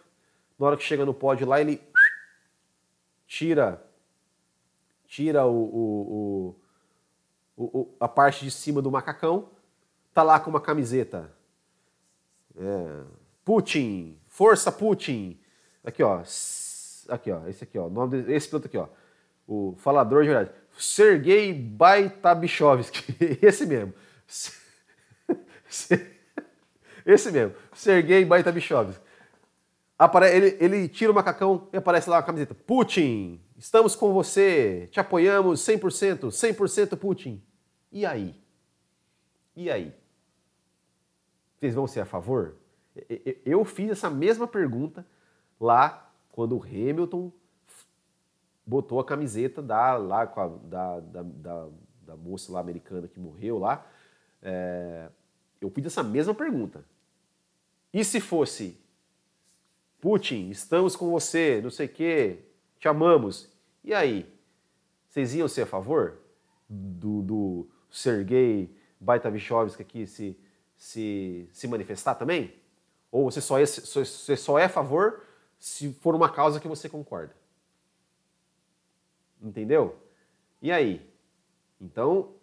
[0.58, 1.82] Na hora que chega no pódio lá, ele
[3.28, 3.84] tira
[5.08, 6.56] tira o, o,
[7.58, 9.50] o, o a parte de cima do macacão
[10.13, 11.30] tá lá com uma camiseta.
[12.57, 13.03] É,
[13.43, 15.39] Putin, força Putin.
[15.83, 16.21] Aqui, ó.
[17.09, 17.47] Aqui, ó.
[17.47, 17.89] Esse aqui, ó.
[17.89, 18.87] Nome desse piloto aqui, ó.
[19.47, 20.51] O falador de verdade.
[20.77, 23.15] Sergei Baitabichovski.
[23.41, 23.93] Esse mesmo.
[27.05, 27.55] Esse mesmo.
[27.73, 29.01] Sergei Baitabichovski.
[30.31, 32.55] Ele, ele tira o macacão e aparece lá a camiseta.
[32.55, 37.43] Putin, estamos com você, te apoiamos 100%, 100% Putin.
[37.91, 38.33] E aí?
[39.55, 39.93] E aí?
[41.62, 42.56] Vocês vão ser a favor?
[43.45, 45.06] Eu fiz essa mesma pergunta
[45.60, 47.32] lá quando o Hamilton
[48.65, 51.67] botou a camiseta da, lá, da, da, da,
[52.02, 53.86] da, moça lá americana que morreu lá.
[54.41, 55.08] É,
[55.62, 56.84] eu fiz essa mesma pergunta.
[57.93, 58.82] E se fosse
[60.00, 62.39] Putin, estamos com você, não sei o quê,
[62.80, 63.47] te amamos.
[63.84, 64.28] E aí?
[65.08, 66.17] Vocês iam ser a favor
[66.67, 70.36] do, do Sergei Baitavichovski aqui se
[70.81, 72.55] se, se manifestar também?
[73.11, 75.21] Ou você só, é, você só é a favor
[75.59, 77.35] se for uma causa que você concorda?
[79.39, 79.95] Entendeu?
[80.59, 81.07] E aí?
[81.79, 82.33] Então,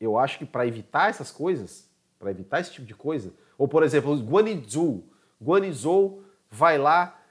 [0.00, 1.86] eu acho que para evitar essas coisas,
[2.18, 5.04] para evitar esse tipo de coisa, ou por exemplo, Guanizhou,
[5.38, 7.22] Guanizhou vai lá,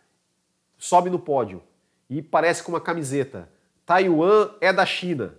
[0.78, 1.64] sobe no pódio
[2.08, 3.50] e parece com uma camiseta.
[3.88, 5.36] Taiwan é da China.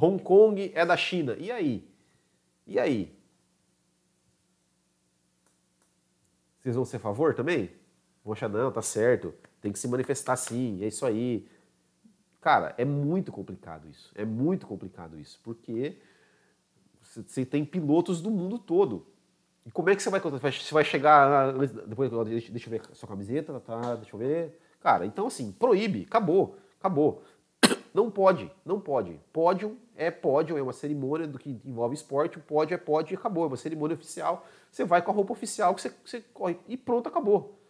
[0.00, 1.34] Hong Kong é da China.
[1.36, 1.90] E aí?
[2.64, 3.19] E aí?
[6.60, 7.70] Vocês vão ser a favor também?
[8.22, 11.48] Poxa, não, tá certo, tem que se manifestar sim, é isso aí.
[12.40, 14.10] Cara, é muito complicado isso.
[14.14, 15.98] É muito complicado isso, porque
[17.02, 19.06] você tem pilotos do mundo todo.
[19.66, 21.52] E como é que você vai Você vai chegar.
[21.86, 23.96] Depois, deixa, eu ver sua camiseta, tá?
[23.96, 24.58] Deixa eu ver.
[24.80, 27.22] Cara, então assim, proíbe, acabou, acabou.
[27.92, 29.20] Não pode, não pode.
[29.32, 33.16] Pódio é pódio, é uma cerimônia do que envolve esporte, o pódio é pódio e
[33.16, 34.46] acabou, é uma cerimônia oficial.
[34.70, 37.60] Você vai com a roupa oficial que você, você corre e pronto, acabou.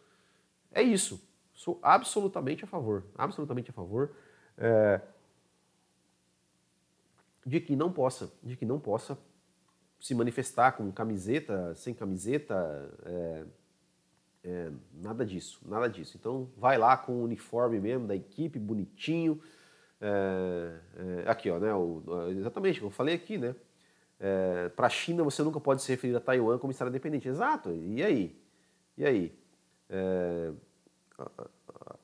[0.72, 1.20] É isso.
[1.54, 4.10] Sou absolutamente a favor, absolutamente a favor.
[4.56, 5.00] é,
[7.44, 9.18] de que não possa, de que não possa
[9.98, 12.54] se manifestar com camiseta, sem camiseta,
[13.04, 13.44] é,
[14.44, 16.16] é, nada disso, nada disso.
[16.18, 19.40] Então vai lá com o uniforme mesmo da equipe, bonitinho.
[20.00, 20.80] É,
[21.24, 21.74] é, aqui, ó, né?
[21.74, 23.54] O, exatamente, eu falei aqui, né?
[24.20, 27.26] É, Para a China você nunca pode se referir a Taiwan como Estado independente.
[27.28, 27.72] Exato.
[27.72, 28.38] E aí?
[28.96, 29.38] E aí?
[29.88, 30.52] É,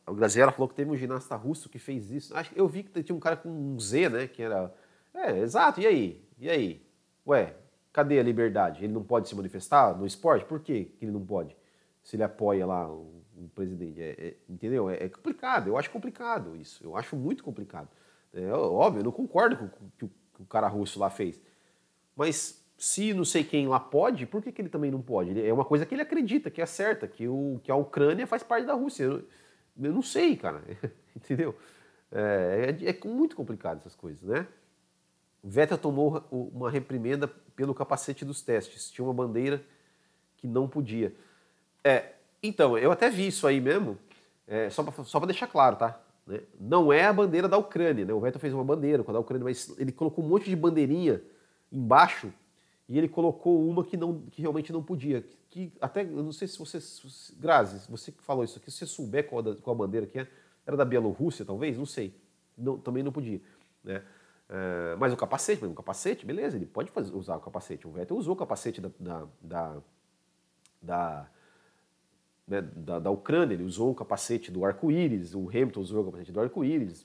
[0.07, 2.35] a Graziella falou que teve um ginasta russo que fez isso.
[2.55, 4.26] Eu vi que tinha um cara com um Z, né?
[4.26, 4.72] Que era.
[5.12, 5.81] É, exato.
[5.81, 6.24] E aí?
[6.38, 6.87] E aí?
[7.26, 7.55] Ué,
[7.92, 8.85] cadê a liberdade?
[8.85, 10.44] Ele não pode se manifestar no esporte?
[10.44, 11.57] Por que ele não pode?
[12.02, 14.00] Se ele apoia lá o, o presidente.
[14.00, 14.88] É, é, entendeu?
[14.88, 15.68] É, é, complicado.
[15.68, 16.85] Eu acho complicado isso.
[16.85, 17.88] Eu acho muito complicado.
[18.33, 21.42] É, óbvio, eu não concordo com o o, que o cara russo lá fez.
[22.16, 25.40] Mas se não sei quem lá pode, por que, que ele também não pode?
[25.40, 28.42] É uma coisa que ele acredita, que é certa, que, o, que a Ucrânia faz
[28.42, 29.05] parte da Rússia.
[29.05, 29.24] Eu,
[29.81, 30.62] eu não sei, cara.
[31.14, 31.55] Entendeu?
[32.11, 34.46] É, é, é, muito complicado essas coisas, né?
[35.42, 38.90] O Vettel tomou uma reprimenda pelo capacete dos testes.
[38.90, 39.62] Tinha uma bandeira
[40.37, 41.14] que não podia.
[41.85, 43.98] É, então, eu até vi isso aí mesmo,
[44.46, 46.00] é, só para deixar claro, tá?
[46.26, 46.40] Né?
[46.59, 48.12] Não é a bandeira da Ucrânia, né?
[48.12, 50.57] O Vettel fez uma bandeira com a da Ucrânia, mas ele colocou um monte de
[50.57, 51.22] bandeirinha
[51.70, 52.33] embaixo
[52.88, 55.24] e ele colocou uma que, não, que realmente não podia.
[55.50, 56.79] Que até, eu não sei se você,
[57.37, 60.18] Grazi, você que falou isso aqui, se você souber qual, da, qual a bandeira que
[60.18, 60.29] é,
[60.64, 62.14] era da Bielorrússia, talvez, não sei.
[62.57, 63.40] Não, também não podia.
[63.83, 64.02] Né?
[64.48, 67.87] É, mas o capacete, o capacete, beleza, ele pode fazer, usar o capacete.
[67.87, 69.76] O Vettel usou o capacete da, da, da,
[70.81, 71.31] da,
[72.46, 76.31] né, da, da Ucrânia, ele usou o capacete do arco-íris, o Hamilton usou o capacete
[76.31, 77.05] do arco-íris.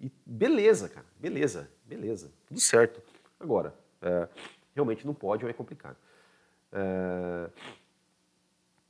[0.00, 3.02] E beleza, cara, beleza, beleza, tudo certo.
[3.40, 3.74] Agora,
[4.06, 4.28] é,
[4.74, 5.96] realmente não pode é complicado.
[6.72, 7.50] É...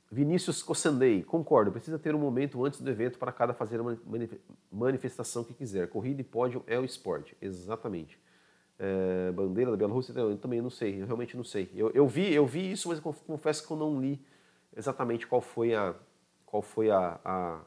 [0.09, 3.97] Vinícius Cossandei, concordo, precisa ter um momento antes do evento para cada fazer a
[4.71, 5.89] manifestação que quiser.
[5.89, 8.19] Corrida e pódio é o esporte, exatamente.
[8.79, 9.31] É...
[9.31, 11.69] bandeira da Bielorrússia, eu também não sei, eu realmente não sei.
[11.75, 14.23] Eu, eu, vi, eu vi isso, mas confesso que eu não li
[14.75, 15.95] exatamente qual foi a,
[16.45, 17.61] qual foi a, a,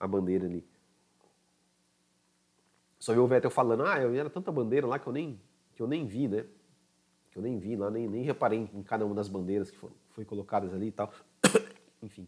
[0.00, 0.66] a bandeira ali.
[2.98, 5.40] Só vi o Vettel falando, ah, eu era tanta bandeira lá que eu nem,
[5.78, 6.44] que eu nem vi, né?
[7.30, 9.94] que eu nem vi lá, nem, nem reparei em cada uma das bandeiras que foram,
[10.10, 11.12] foi colocadas ali e tal.
[12.02, 12.26] Enfim.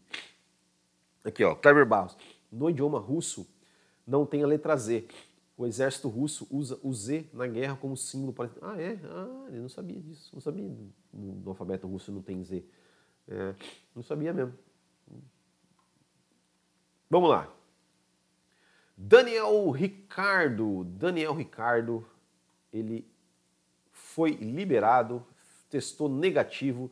[1.24, 2.16] Aqui, ó, Kleber Barros.
[2.52, 3.44] No idioma russo,
[4.06, 5.04] não tem a letra Z.
[5.56, 8.52] O exército russo usa o Z na guerra como símbolo para.
[8.62, 9.00] Ah, é?
[9.02, 10.30] Ah, ele não sabia disso.
[10.32, 10.70] Não sabia.
[11.12, 12.64] No alfabeto russo não tem Z.
[13.26, 13.54] É,
[13.96, 14.54] não sabia mesmo.
[17.10, 17.52] Vamos lá.
[18.96, 20.84] Daniel Ricardo.
[20.84, 22.06] Daniel Ricardo,
[22.72, 23.10] ele
[24.14, 25.24] foi liberado,
[25.68, 26.90] testou negativo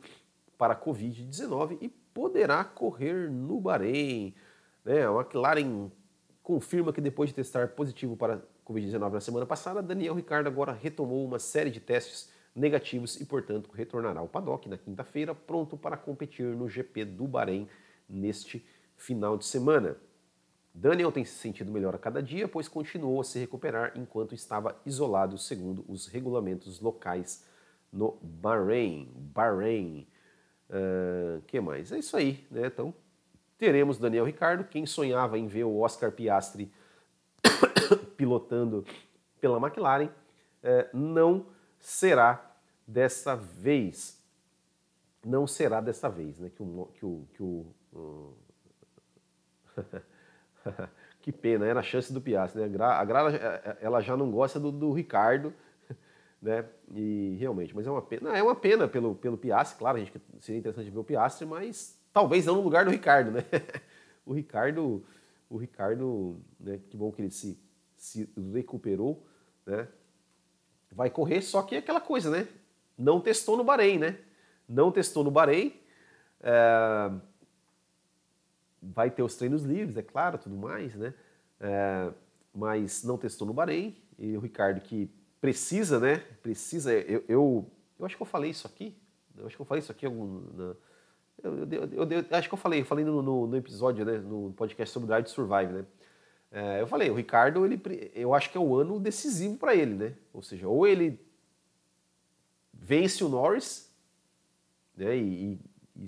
[0.57, 4.33] para a Covid-19 e poderá correr no Bahrein.
[4.85, 5.05] Né?
[5.05, 5.91] A McLaren
[6.41, 10.71] confirma que depois de testar positivo para a Covid-19 na semana passada, Daniel Ricardo agora
[10.71, 15.97] retomou uma série de testes negativos e, portanto, retornará ao paddock na quinta-feira, pronto para
[15.97, 17.67] competir no GP do Bahrein
[18.07, 19.97] neste final de semana.
[20.73, 24.79] Daniel tem se sentido melhor a cada dia, pois continuou a se recuperar enquanto estava
[24.85, 27.45] isolado segundo os regulamentos locais
[27.91, 29.11] no Bahrein.
[29.15, 30.07] Bahrein.
[30.69, 31.91] Uh, que mais?
[31.91, 32.67] É isso aí, né?
[32.67, 32.93] Então,
[33.57, 34.63] teremos Daniel Ricardo.
[34.63, 36.71] Quem sonhava em ver o Oscar Piastri
[38.15, 38.85] pilotando
[39.41, 41.47] pela McLaren, uh, não
[41.79, 42.55] será
[42.87, 44.21] dessa vez.
[45.25, 46.49] Não será dessa vez, né?
[46.49, 48.37] Que o, que o, que o uh...
[51.21, 52.61] que pena, era a chance do Piastri.
[52.61, 52.67] Né?
[52.81, 55.53] A Gra é, ela já não gosta do, do, Ricardo,
[56.41, 56.65] né?
[56.91, 58.37] E realmente, mas é uma pena.
[58.37, 61.99] É uma pena pelo, pelo Piastri, claro, a gente seria interessante ver o Piastri, mas
[62.13, 63.43] talvez não no lugar do Ricardo, né?
[64.25, 65.05] o Ricardo,
[65.49, 66.79] o Ricardo, né?
[66.89, 67.59] Que bom que ele se,
[67.95, 69.25] se recuperou,
[69.65, 69.87] né?
[70.91, 72.47] Vai correr, só que é aquela coisa, né?
[72.97, 74.17] Não testou no Bahrein, né?
[74.67, 75.73] Não testou no Bahrein.
[76.41, 77.11] É
[78.81, 81.13] vai ter os treinos livres, é claro, tudo mais, né?
[81.59, 82.11] É,
[82.53, 83.95] mas não testou no Bahrein.
[84.17, 85.09] E o Ricardo que
[85.39, 86.17] precisa, né?
[86.41, 86.93] Precisa.
[86.93, 88.95] Eu, eu, eu acho que eu falei isso aqui.
[89.37, 90.41] Eu acho que eu falei isso aqui algum.
[90.53, 90.75] Na,
[91.43, 94.17] eu, eu, eu, acho que eu falei, eu falei no, no, no, episódio, né?
[94.17, 95.85] No podcast sobre Drive to Survive, né?
[96.51, 97.79] É, eu falei, o Ricardo, ele,
[98.13, 100.15] eu acho que é o ano decisivo para ele, né?
[100.33, 101.19] Ou seja, ou ele
[102.73, 103.89] vence o Norris,
[104.95, 105.15] né?
[105.15, 105.59] E,
[105.95, 106.05] e,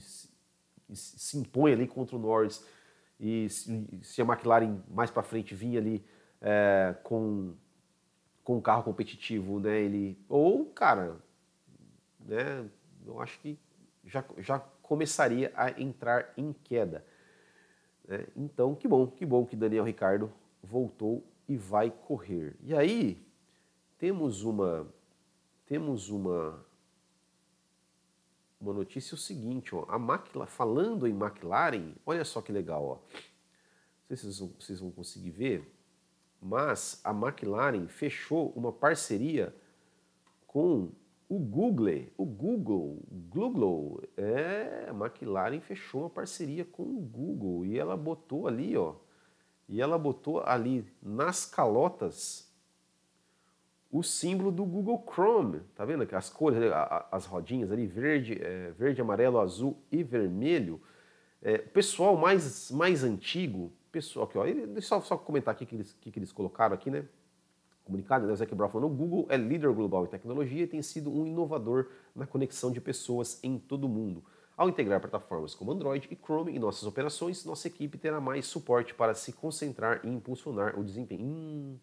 [0.95, 2.65] se impõe ali contra o Norris
[3.19, 6.03] e se a McLaren mais para frente vinha ali
[6.41, 7.53] é, com,
[8.43, 11.17] com um carro competitivo, né, ele ou cara,
[12.19, 12.67] né,
[13.05, 13.59] eu acho que
[14.05, 17.05] já, já começaria a entrar em queda.
[18.07, 18.25] Né?
[18.35, 20.31] Então, que bom, que bom que Daniel Ricardo
[20.61, 22.55] voltou e vai correr.
[22.61, 23.25] E aí
[23.97, 24.87] temos uma
[25.65, 26.65] temos uma
[28.61, 32.97] uma notícia o seguinte, ó, a McLaren, falando em McLaren, olha só que legal, ó.
[34.09, 35.75] Não sei se vocês vão, vocês vão conseguir ver,
[36.41, 39.55] mas a McLaren fechou uma parceria
[40.45, 40.91] com
[41.27, 42.99] o Google, o Google,
[43.29, 48.95] Google, é, a McLaren fechou uma parceria com o Google e ela botou ali, ó,
[49.67, 52.50] e ela botou ali nas calotas
[53.91, 56.07] o símbolo do Google Chrome, tá vendo?
[56.15, 56.59] As cores,
[57.11, 60.81] as rodinhas ali, verde, é, verde, amarelo, azul e vermelho.
[61.41, 65.75] É, pessoal mais, mais antigo, pessoal aqui, ó, deixa eu só, comentar aqui o que
[65.75, 67.05] eles, que, que eles colocaram aqui, né?
[67.83, 70.81] comunicado, né, o Zac Brown falando, o Google é líder global em tecnologia e tem
[70.81, 74.23] sido um inovador na conexão de pessoas em todo o mundo.
[74.55, 78.93] Ao integrar plataformas como Android e Chrome em nossas operações, nossa equipe terá mais suporte
[78.93, 81.25] para se concentrar e impulsionar o desempenho.
[81.25, 81.77] Hum,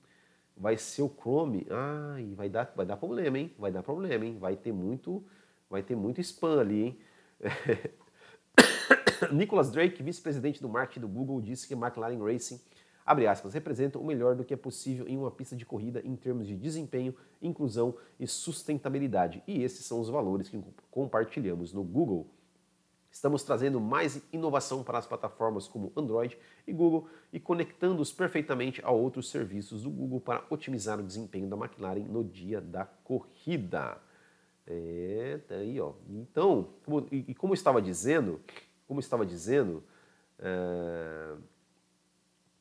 [0.58, 1.66] vai ser o Chrome.
[1.70, 3.54] Ai, vai dar, vai dar problema, hein?
[3.58, 4.36] Vai dar problema, hein?
[4.38, 5.24] Vai ter muito,
[5.70, 6.98] vai ter muito spam ali, hein?
[9.32, 12.60] Nicholas Drake, vice-presidente do marketing do Google, disse que McLaren Racing
[13.08, 16.14] abre aspas, representam o melhor do que é possível em uma pista de corrida em
[16.14, 19.42] termos de desempenho, inclusão e sustentabilidade.
[19.46, 22.26] E esses são os valores que compartilhamos no Google.
[23.18, 28.92] Estamos trazendo mais inovação para as plataformas como Android e Google e conectando-os perfeitamente a
[28.92, 34.00] outros serviços do Google para otimizar o desempenho da McLaren no dia da corrida.
[34.64, 35.94] É, tá aí, ó.
[36.08, 38.40] Então, como, e, e, como estava dizendo,
[38.86, 39.82] como estava dizendo,
[40.38, 41.34] é,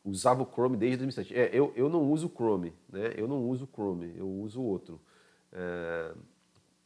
[0.03, 1.35] usava o Chrome desde 2007.
[1.35, 3.13] É, eu, eu não uso o Chrome, né?
[3.15, 4.99] Eu não uso o Chrome, eu uso outro.
[5.53, 6.15] É,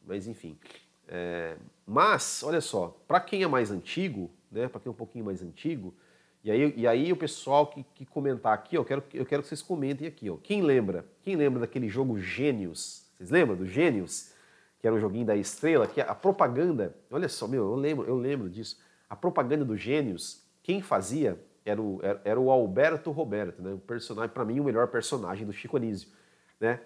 [0.04, 0.58] mas enfim.
[1.86, 4.68] Mas, olha só, para quem é mais antigo, né?
[4.68, 5.94] Para quem é um pouquinho mais antigo,
[6.44, 9.48] e aí, e aí o pessoal que, que comentar aqui, eu quero, eu quero que
[9.48, 10.36] vocês comentem aqui, ó.
[10.36, 11.06] Quem lembra?
[11.22, 13.04] Quem lembra daquele jogo Gênios?
[13.16, 14.32] Vocês lembram do Gênios?
[14.80, 18.16] Que era um joguinho da Estrela, que a propaganda, olha só, meu, eu lembro, eu
[18.16, 18.76] lembro disso.
[19.08, 23.72] A propaganda do Gênios, quem fazia era o, era, era o Alberto Roberto, né?
[23.74, 26.08] O personagem, para mim, o melhor personagem do Chico Anísio,
[26.58, 26.80] né?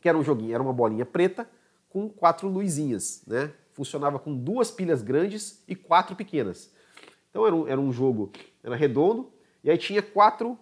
[0.00, 1.46] Que era um joguinho, era uma bolinha preta
[1.90, 3.52] com quatro luzinhas, né?
[3.72, 6.72] Funcionava com duas pilhas grandes e quatro pequenas.
[7.30, 8.30] Então era um, era um jogo,
[8.62, 9.32] era redondo,
[9.64, 10.58] e aí tinha quatro,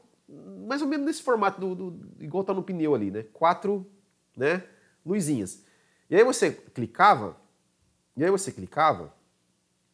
[0.67, 3.25] mais ou menos nesse formato, do, do igual tá no pneu ali, né?
[3.33, 3.85] Quatro,
[4.37, 4.63] né?
[5.05, 5.65] Luzinhas.
[6.09, 7.37] E aí você clicava,
[8.17, 9.15] e aí você clicava,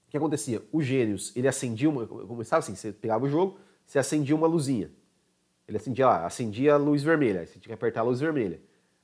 [0.07, 0.63] o que acontecia?
[0.71, 2.07] O Gênios, ele acendia uma.
[2.07, 4.91] Começava assim: você pegava o jogo, você acendia uma luzinha.
[5.67, 8.61] Ele acendia lá, acendia a luz vermelha, aí você tinha que apertar a luz vermelha.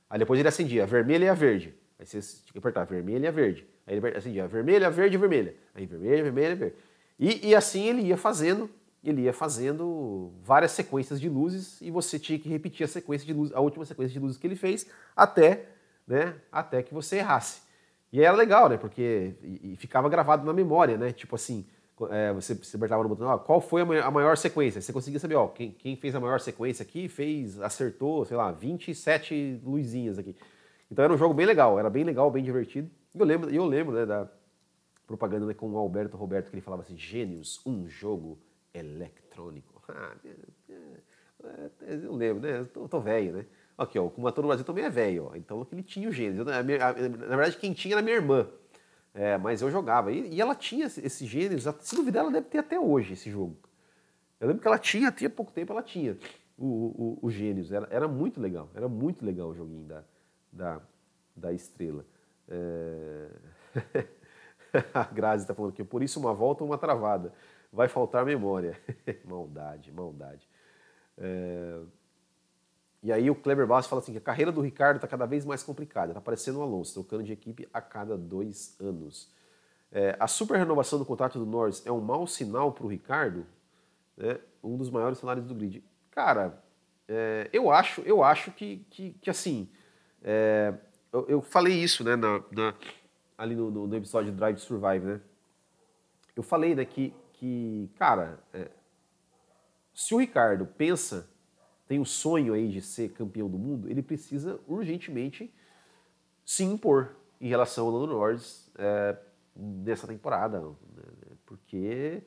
[0.09, 1.73] Aí depois ele acendia a vermelha e a verde.
[1.99, 3.67] Aí você tinha que apertar a vermelha e a verde.
[3.85, 5.55] Aí ele acendia a vermelha, a verde a vermelha.
[5.75, 6.75] Aí vermelha, vermelha, verde.
[7.19, 8.69] E, e assim ele ia fazendo,
[9.03, 13.33] ele ia fazendo várias sequências de luzes e você tinha que repetir a sequência de
[13.33, 15.65] luzes, a última sequência de luzes que ele fez até,
[16.07, 17.61] né, até que você errasse.
[18.11, 18.77] E era legal, né?
[18.77, 21.11] Porque e, e ficava gravado na memória, né?
[21.11, 21.65] Tipo assim,
[22.11, 24.81] é, você, você apertava no botão, ó, qual foi a maior, a maior, sequência?
[24.81, 28.51] Você conseguia saber, ó, quem, quem, fez a maior sequência aqui fez, acertou, sei lá,
[28.51, 30.35] 27 luzinhas aqui.
[30.91, 32.89] Então era um jogo bem legal, era bem legal, bem divertido.
[33.15, 34.27] Eu lembro, eu lembro né, da
[35.05, 38.39] propaganda né, com o Alberto Roberto, que ele falava assim, Gênios, um jogo
[38.73, 39.73] eletrônico.
[39.95, 40.15] Ah,
[41.83, 42.61] é, eu lembro, né?
[42.61, 43.45] Eu tô, velho, né?
[43.77, 45.29] Aqui, ó, o Kumator no Brasil também é velho.
[45.35, 46.45] Então ele tinha o gênio.
[46.45, 48.47] na verdade, quem tinha era minha irmã.
[49.13, 50.09] É, mas eu jogava.
[50.11, 53.57] E, e ela tinha esse gênio, se duvidar, ela deve ter até hoje esse jogo.
[54.39, 56.17] Eu lembro que ela tinha, tinha pouco tempo, ela tinha
[56.57, 57.31] o, o, o.
[57.73, 60.03] Era, era muito legal, era muito legal o joguinho da,
[60.51, 60.81] da,
[61.35, 62.05] da estrela.
[62.47, 63.29] É...
[64.93, 67.31] A Grazi está falando aqui, por isso uma volta ou uma travada.
[67.71, 68.79] Vai faltar memória.
[69.25, 70.47] maldade, maldade.
[71.17, 71.79] É...
[73.03, 75.43] E aí o Kleber Bastos fala assim que a carreira do Ricardo está cada vez
[75.43, 79.29] mais complicada, está parecendo o Alonso, trocando de equipe a cada dois anos.
[79.91, 83.45] É, a super renovação do contrato do Norris é um mau sinal para o Ricardo,
[84.17, 84.39] né?
[84.63, 85.83] um dos maiores salários do grid.
[86.09, 86.63] Cara,
[87.07, 89.69] é, eu acho, eu acho que, que, que assim,
[90.23, 90.73] é,
[91.13, 92.73] eu, eu, falei isso, né, na, na
[93.37, 95.21] ali no, no, episódio Drive to Survive, né?
[96.35, 98.69] Eu falei, né, que, que cara, é,
[99.93, 101.29] se o Ricardo pensa
[101.87, 105.53] tem o sonho aí de ser campeão do mundo, ele precisa urgentemente
[106.45, 109.17] se impor em relação ao Lando Norris é,
[109.55, 110.73] nessa temporada, né?
[111.45, 112.23] porque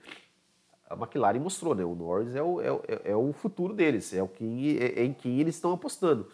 [0.88, 1.84] a McLaren mostrou, né?
[1.84, 5.12] O Norris é o, é, é o futuro deles, é, o que, é, é em
[5.12, 6.30] quem eles estão apostando.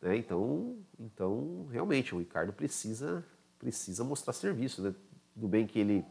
[0.00, 0.16] Né?
[0.16, 3.24] Então, então, realmente, o Ricardo precisa,
[3.58, 4.82] precisa mostrar serviço.
[4.82, 4.94] Né?
[5.34, 6.04] Tudo bem que ele,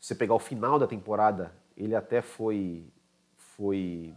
[0.00, 2.84] se você pegar o final da temporada, ele até foi,
[3.36, 4.14] foi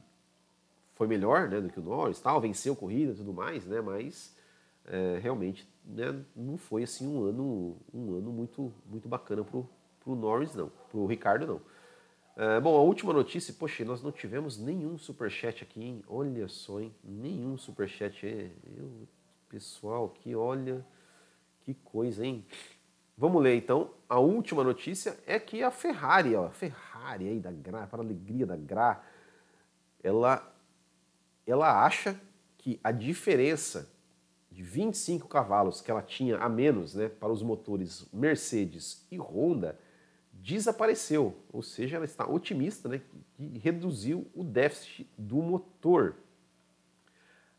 [0.96, 4.36] foi melhor né, do que o Norris, tal, venceu corrida e tudo mais, né, mas
[4.86, 10.16] é, realmente né, não foi assim um ano, um ano muito, muito bacana para o
[10.16, 11.62] Norris, não, para o Ricardo, não.
[12.38, 16.04] É, bom, a última notícia, poxa, nós não tivemos nenhum superchat aqui, hein?
[16.06, 16.94] Olha só, hein?
[17.02, 18.26] Nenhum superchat.
[18.76, 19.08] Eu,
[19.48, 20.86] pessoal, que olha,
[21.62, 22.46] que coisa, hein?
[23.18, 23.92] Vamos ler então.
[24.10, 28.06] A última notícia é que a Ferrari, ó, a Ferrari aí da Gra, para a
[28.06, 29.02] alegria da Gra,
[30.04, 30.54] ela,
[31.48, 32.20] ela acha
[32.58, 33.90] que a diferença
[34.52, 39.80] de 25 cavalos que ela tinha a menos né, para os motores Mercedes e Honda
[40.46, 41.36] desapareceu.
[41.52, 43.02] Ou seja, ela está otimista né,
[43.34, 46.16] que reduziu o déficit do motor.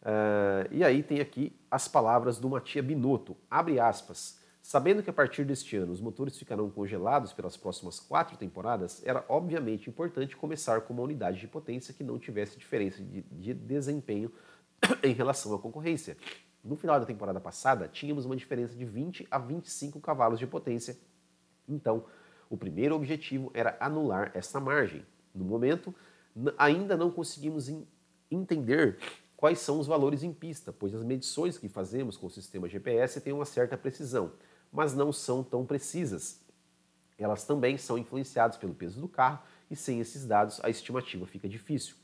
[0.03, 4.41] Uh, e aí tem aqui as palavras do Matia Binotto, abre aspas.
[4.62, 9.24] Sabendo que a partir deste ano os motores ficarão congelados pelas próximas quatro temporadas, era
[9.28, 14.30] obviamente importante começar com uma unidade de potência que não tivesse diferença de, de desempenho
[15.03, 16.16] em relação à concorrência.
[16.62, 20.97] No final da temporada passada, tínhamos uma diferença de 20 a 25 cavalos de potência.
[21.68, 22.05] Então,
[22.49, 25.05] o primeiro objetivo era anular essa margem.
[25.34, 25.94] No momento,
[26.57, 27.70] ainda não conseguimos
[28.30, 28.99] entender
[29.36, 33.20] quais são os valores em pista, pois as medições que fazemos com o sistema GPS
[33.20, 34.32] têm uma certa precisão,
[34.72, 36.40] mas não são tão precisas.
[37.18, 41.49] Elas também são influenciadas pelo peso do carro e sem esses dados a estimativa fica
[41.49, 41.97] difícil.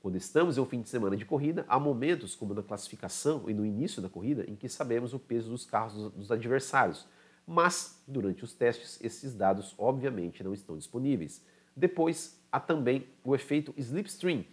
[0.00, 3.54] Quando estamos em um fim de semana de corrida, há momentos, como na classificação e
[3.54, 7.06] no início da corrida, em que sabemos o peso dos carros dos adversários,
[7.48, 11.42] mas durante os testes esses dados obviamente não estão disponíveis.
[11.74, 14.44] Depois há também o efeito slipstream,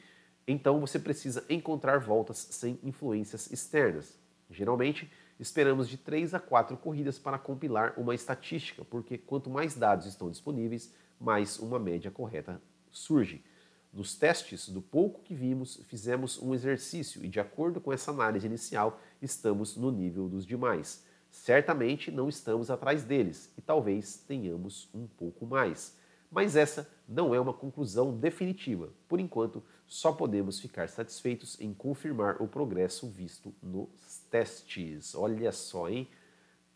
[0.48, 4.18] então você precisa encontrar voltas sem influências externas.
[4.50, 10.06] Geralmente, esperamos de 3 a 4 corridas para compilar uma estatística, porque quanto mais dados
[10.06, 13.44] estão disponíveis, mais uma média correta surge.
[13.92, 18.46] Nos testes, do pouco que vimos, fizemos um exercício e, de acordo com essa análise
[18.46, 21.04] inicial, estamos no nível dos demais.
[21.36, 25.96] Certamente não estamos atrás deles e talvez tenhamos um pouco mais.
[26.32, 28.90] Mas essa não é uma conclusão definitiva.
[29.08, 35.14] Por enquanto, só podemos ficar satisfeitos em confirmar o progresso visto nos testes.
[35.14, 36.08] Olha só, hein?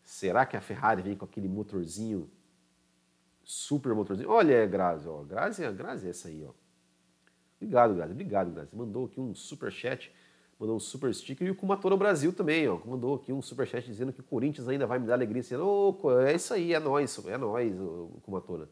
[0.04, 2.30] Será que a Ferrari vem com aquele motorzinho,
[3.42, 4.28] super motorzinho?
[4.28, 5.22] Olha, Grazi, ó.
[5.22, 6.52] Grazi, Grazi é essa aí, ó.
[7.56, 8.12] Obrigado, Grazi.
[8.12, 8.76] Obrigado, Grazi.
[8.76, 10.12] Mandou aqui um super chat,
[10.60, 11.48] mandou um super sticker.
[11.48, 12.78] E o Kumatora Brasil também, ó.
[12.84, 15.40] Mandou aqui um super chat dizendo que o Corinthians ainda vai me dar alegria.
[15.40, 18.68] Dizendo, oh, é isso aí, é nós, é nós, o Kumatora.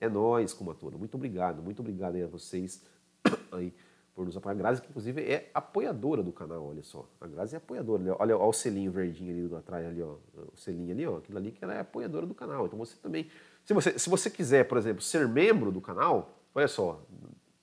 [0.00, 0.96] É nós, Kumatora.
[0.96, 2.82] Muito obrigado, muito obrigado aí a vocês
[3.52, 3.74] aí
[4.14, 4.54] por nos apoiar.
[4.54, 7.06] A Grazi, que inclusive é apoiadora do canal, olha só.
[7.20, 8.02] A Grazi é apoiadora.
[8.18, 10.16] Olha, olha o selinho verdinho ali do atrás, ali, ó.
[10.52, 11.18] O selinho ali, ó.
[11.18, 12.66] Aquilo ali que ela é apoiadora do canal.
[12.66, 13.28] Então você também.
[13.64, 17.02] Se você, se você quiser, por exemplo, ser membro do canal, olha só,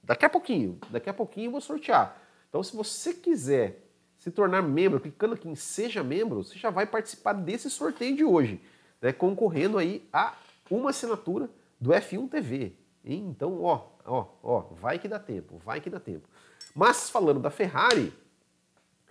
[0.05, 2.15] Daqui a pouquinho, daqui a pouquinho eu vou sortear.
[2.55, 3.81] Então, se você quiser
[4.17, 8.23] se tornar membro, clicando aqui em Seja Membro, você já vai participar desse sorteio de
[8.23, 8.61] hoje,
[9.01, 10.37] né, concorrendo aí a
[10.71, 11.49] uma assinatura
[11.81, 12.71] do F1 TV.
[13.03, 16.29] Então, ó, ó, ó, vai que dá tempo, vai que dá tempo.
[16.73, 18.13] Mas falando da Ferrari,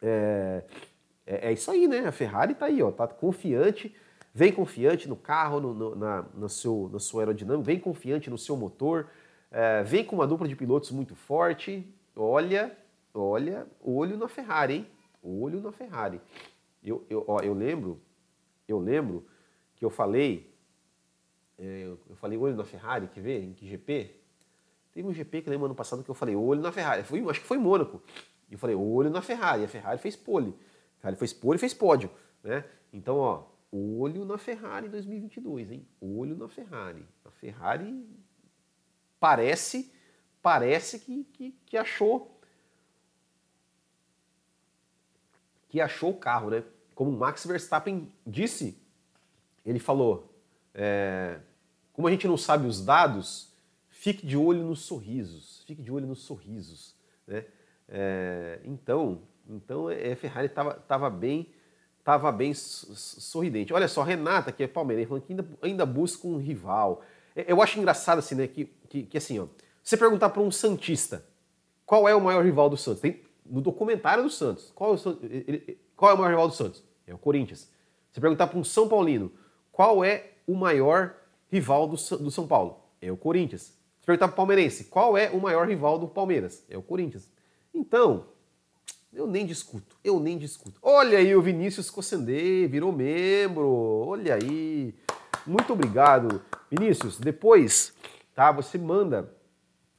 [0.00, 0.64] é,
[1.26, 2.06] é, é isso aí, né?
[2.06, 3.94] A Ferrari tá aí, ó, tá confiante,
[4.32, 8.38] vem confiante no carro, no, no, na, no seu, na sua aerodinâmica, vem confiante no
[8.38, 9.06] seu motor,
[9.50, 11.86] é, vem com uma dupla de pilotos muito forte.
[12.16, 12.74] Olha,
[13.14, 14.86] olha, olho na Ferrari, hein?
[15.22, 16.20] Olho na Ferrari.
[16.82, 18.02] Eu, eu, ó, eu lembro,
[18.68, 19.26] eu lembro
[19.76, 20.52] que eu falei,
[21.58, 23.42] é, eu falei olho na Ferrari, quer ver?
[23.42, 24.20] Em que GP?
[24.92, 27.02] Teve um GP que eu lembro ano passado que eu falei olho na Ferrari.
[27.02, 28.02] Foi, acho que foi Mônaco.
[28.50, 29.64] Eu falei olho na Ferrari.
[29.64, 30.54] A Ferrari fez pole.
[30.98, 32.10] A Ferrari fez pole fez pódio.
[32.42, 32.64] Né?
[32.92, 35.88] Então, ó, olho na Ferrari 2022, hein?
[36.00, 37.04] Olho na Ferrari.
[37.24, 38.06] A Ferrari
[39.18, 39.92] parece,
[40.40, 42.33] parece que, que, que achou
[45.74, 46.62] que achou o carro, né?
[46.94, 48.78] Como Max Verstappen disse,
[49.66, 50.32] ele falou,
[50.72, 51.40] é,
[51.92, 53.52] como a gente não sabe os dados,
[53.90, 56.94] fique de olho nos sorrisos, fique de olho nos sorrisos,
[57.26, 57.44] né?
[57.88, 61.48] É, então, então é, a Ferrari estava tava bem,
[62.04, 63.74] tava bem sorridente.
[63.74, 67.02] Olha só, Renata, que é palmeirense, falando que ainda, ainda busca um rival.
[67.34, 69.48] É, eu acho engraçado assim, né, que, que, que assim, ó,
[69.82, 71.26] você perguntar para um santista
[71.84, 75.18] qual é o maior rival do Santos, tem no documentário do Santos, qual é o,
[75.22, 76.84] ele, qual é o maior rival do Santos?
[77.06, 77.68] É o Corinthians.
[78.10, 79.32] Você perguntar para um São Paulino
[79.70, 81.14] qual é o maior
[81.50, 82.80] rival do, do São Paulo?
[83.00, 83.74] É o Corinthians.
[84.00, 86.64] Se perguntar para o palmeirense qual é o maior rival do Palmeiras?
[86.68, 87.28] É o Corinthians.
[87.72, 88.26] Então,
[89.12, 90.78] eu nem discuto, eu nem discuto.
[90.82, 93.68] Olha aí o Vinícius Cossendê, virou membro.
[94.06, 94.94] Olha aí.
[95.46, 96.42] Muito obrigado.
[96.70, 97.92] Vinícius, depois,
[98.34, 98.50] tá?
[98.52, 99.32] Você manda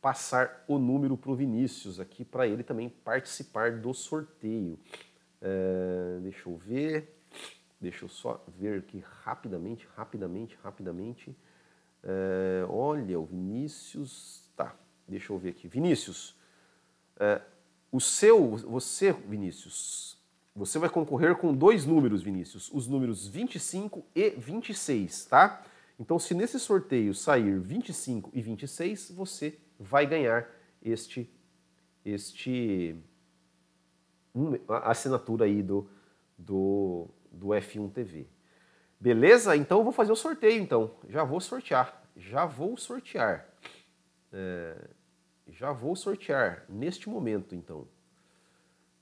[0.00, 4.78] passar o número para o Vinícius aqui, para ele também participar do sorteio.
[5.42, 7.20] É, deixa eu ver,
[7.80, 11.36] deixa eu só ver aqui rapidamente, rapidamente, rapidamente.
[12.02, 14.74] É, olha, o Vinícius, tá,
[15.06, 15.66] deixa eu ver aqui.
[15.66, 16.36] Vinícius,
[17.18, 17.42] é,
[17.90, 20.16] o seu, você, Vinícius,
[20.54, 25.64] você vai concorrer com dois números, Vinícius, os números 25 e 26, tá?
[25.98, 30.48] Então, se nesse sorteio sair 25 e 26, você vai ganhar
[30.82, 31.28] este,
[32.04, 32.96] este
[34.68, 35.88] a assinatura aí do,
[36.36, 38.26] do, do F1 TV.
[39.00, 39.56] Beleza?
[39.56, 40.90] Então eu vou fazer o sorteio, então.
[41.08, 42.02] Já vou sortear.
[42.16, 43.48] Já vou sortear.
[44.32, 44.88] É,
[45.48, 47.86] já vou sortear neste momento, então.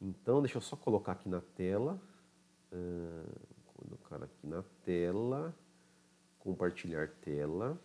[0.01, 1.99] Então, deixa eu só colocar aqui na tela.
[2.71, 5.55] Uh, colocar aqui na tela.
[6.47, 7.77] Compartilhar tela.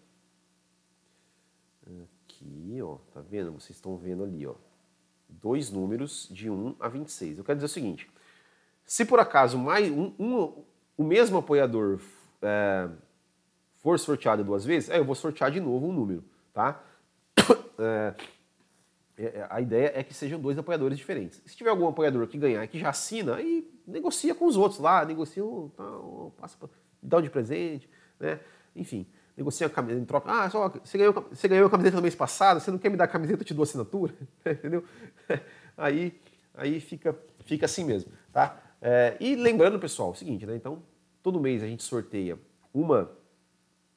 [2.03, 2.97] Aqui, ó.
[3.11, 3.53] Tá vendo?
[3.53, 4.53] Vocês estão vendo ali, ó.
[5.27, 7.39] Dois números de 1 a 26.
[7.39, 8.07] Eu quero dizer o seguinte.
[8.85, 10.63] Se por acaso mais um, um
[10.95, 11.99] o mesmo apoiador
[12.39, 12.87] é,
[13.77, 16.83] for sorteado duas vezes, aí eu vou sortear de novo um número, tá?
[17.79, 18.13] É,
[19.17, 21.41] é, é, a ideia é que sejam dois apoiadores diferentes.
[21.47, 25.03] Se tiver algum apoiador que ganhar que já assina, aí negocia com os outros lá,
[25.03, 25.41] negocia,
[25.75, 25.83] tá,
[26.37, 26.59] passa
[27.01, 27.89] dá um de presente,
[28.21, 28.39] né?
[28.75, 29.05] Enfim,
[29.35, 30.31] negocia a camiseta em troca.
[30.31, 32.97] Ah, só, você ganhou, você ganhou a camiseta no mês passado, você não quer me
[32.97, 34.13] dar a camiseta, eu te dou assinatura,
[34.45, 34.83] entendeu?
[35.77, 36.19] Aí,
[36.53, 38.61] aí fica, fica assim mesmo, tá?
[38.81, 40.55] É, e lembrando, pessoal, o seguinte, né?
[40.55, 40.83] Então,
[41.23, 42.37] todo mês a gente sorteia
[42.73, 43.09] uma,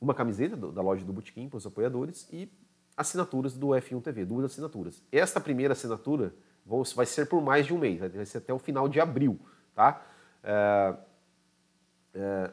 [0.01, 2.49] uma camiseta do, da loja do Botequim para os apoiadores e
[2.97, 5.03] assinaturas do F1 TV, duas assinaturas.
[5.11, 6.33] Esta primeira assinatura
[6.95, 9.39] vai ser por mais de um mês, vai ser até o final de abril,
[9.75, 10.03] tá?
[10.43, 10.95] É,
[12.15, 12.51] é,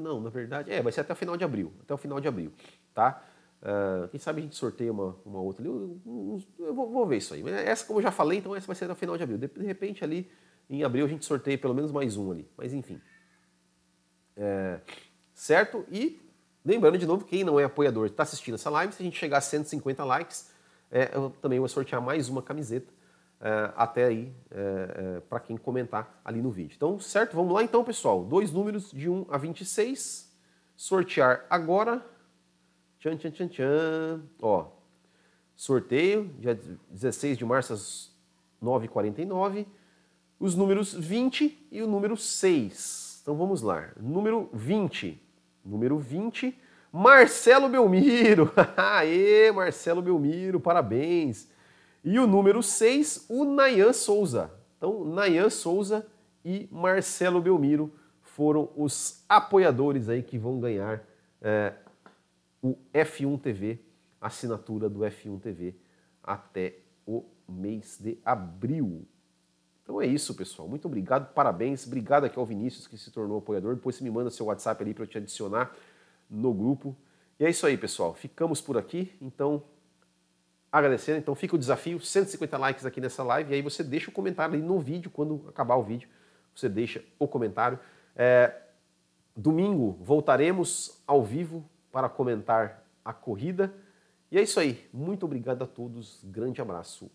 [0.00, 2.28] não, na verdade, é, vai ser até o final de abril, até o final de
[2.28, 2.52] abril,
[2.94, 3.22] tá?
[3.60, 7.06] É, quem sabe a gente sorteia uma, uma outra ali, eu, eu, eu vou, vou,
[7.06, 7.42] ver isso aí.
[7.48, 9.38] Essa, como eu já falei, então essa vai ser até o final de abril.
[9.38, 10.30] De, de, repente ali,
[10.70, 13.00] em abril, a gente sorteia pelo menos mais um ali, mas enfim.
[14.36, 14.80] É,
[15.34, 15.84] certo?
[15.90, 16.20] E
[16.68, 19.38] Lembrando de novo, quem não é apoiador está assistindo essa live, se a gente chegar
[19.38, 20.50] a 150 likes,
[20.90, 22.92] é, eu também vou sortear mais uma camiseta
[23.40, 26.74] é, até aí é, é para quem comentar ali no vídeo.
[26.76, 27.36] Então, certo?
[27.36, 28.24] Vamos lá então, pessoal.
[28.24, 30.32] Dois números de 1 a 26.
[30.76, 32.04] Sortear agora.
[33.00, 34.22] Tchan, tchan, tchan, tchan.
[34.40, 34.66] Ó,
[35.54, 36.58] sorteio, dia
[36.90, 38.12] 16 de março às
[38.62, 39.66] 9h49.
[40.40, 43.20] Os números 20 e o número 6.
[43.22, 43.90] Então vamos lá.
[44.00, 45.28] Número 20
[45.68, 46.58] número 20,
[46.92, 48.50] Marcelo Belmiro.
[48.76, 51.48] Aê, Marcelo Belmiro, parabéns.
[52.10, 54.50] E o número 6, o Nayan Souza.
[54.78, 56.06] Então, Nayan Souza
[56.42, 57.92] e Marcelo Belmiro
[58.22, 61.06] foram os apoiadores aí que vão ganhar
[61.42, 61.74] é,
[62.62, 63.80] o F1 TV,
[64.18, 65.74] assinatura do F1 TV
[66.22, 69.06] até o mês de abril.
[69.82, 70.66] Então é isso, pessoal.
[70.66, 71.86] Muito obrigado, parabéns.
[71.86, 73.74] Obrigado aqui ao Vinícius que se tornou apoiador.
[73.74, 75.76] Depois você me manda seu WhatsApp ali para eu te adicionar
[76.30, 76.96] no grupo.
[77.38, 78.14] E é isso aí, pessoal.
[78.14, 79.12] Ficamos por aqui.
[79.20, 79.62] Então,
[80.70, 81.18] agradecendo.
[81.18, 83.52] Então fica o desafio, 150 likes aqui nessa live.
[83.52, 86.08] E aí você deixa o comentário ali no vídeo, quando acabar o vídeo.
[86.54, 87.78] Você deixa o comentário.
[88.16, 88.54] É,
[89.36, 93.72] domingo voltaremos ao vivo para comentar a corrida.
[94.30, 94.88] E é isso aí.
[94.92, 96.20] Muito obrigado a todos.
[96.24, 97.10] Grande abraço.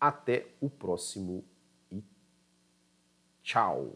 [0.00, 1.44] Até o próximo
[3.44, 3.94] Tchau.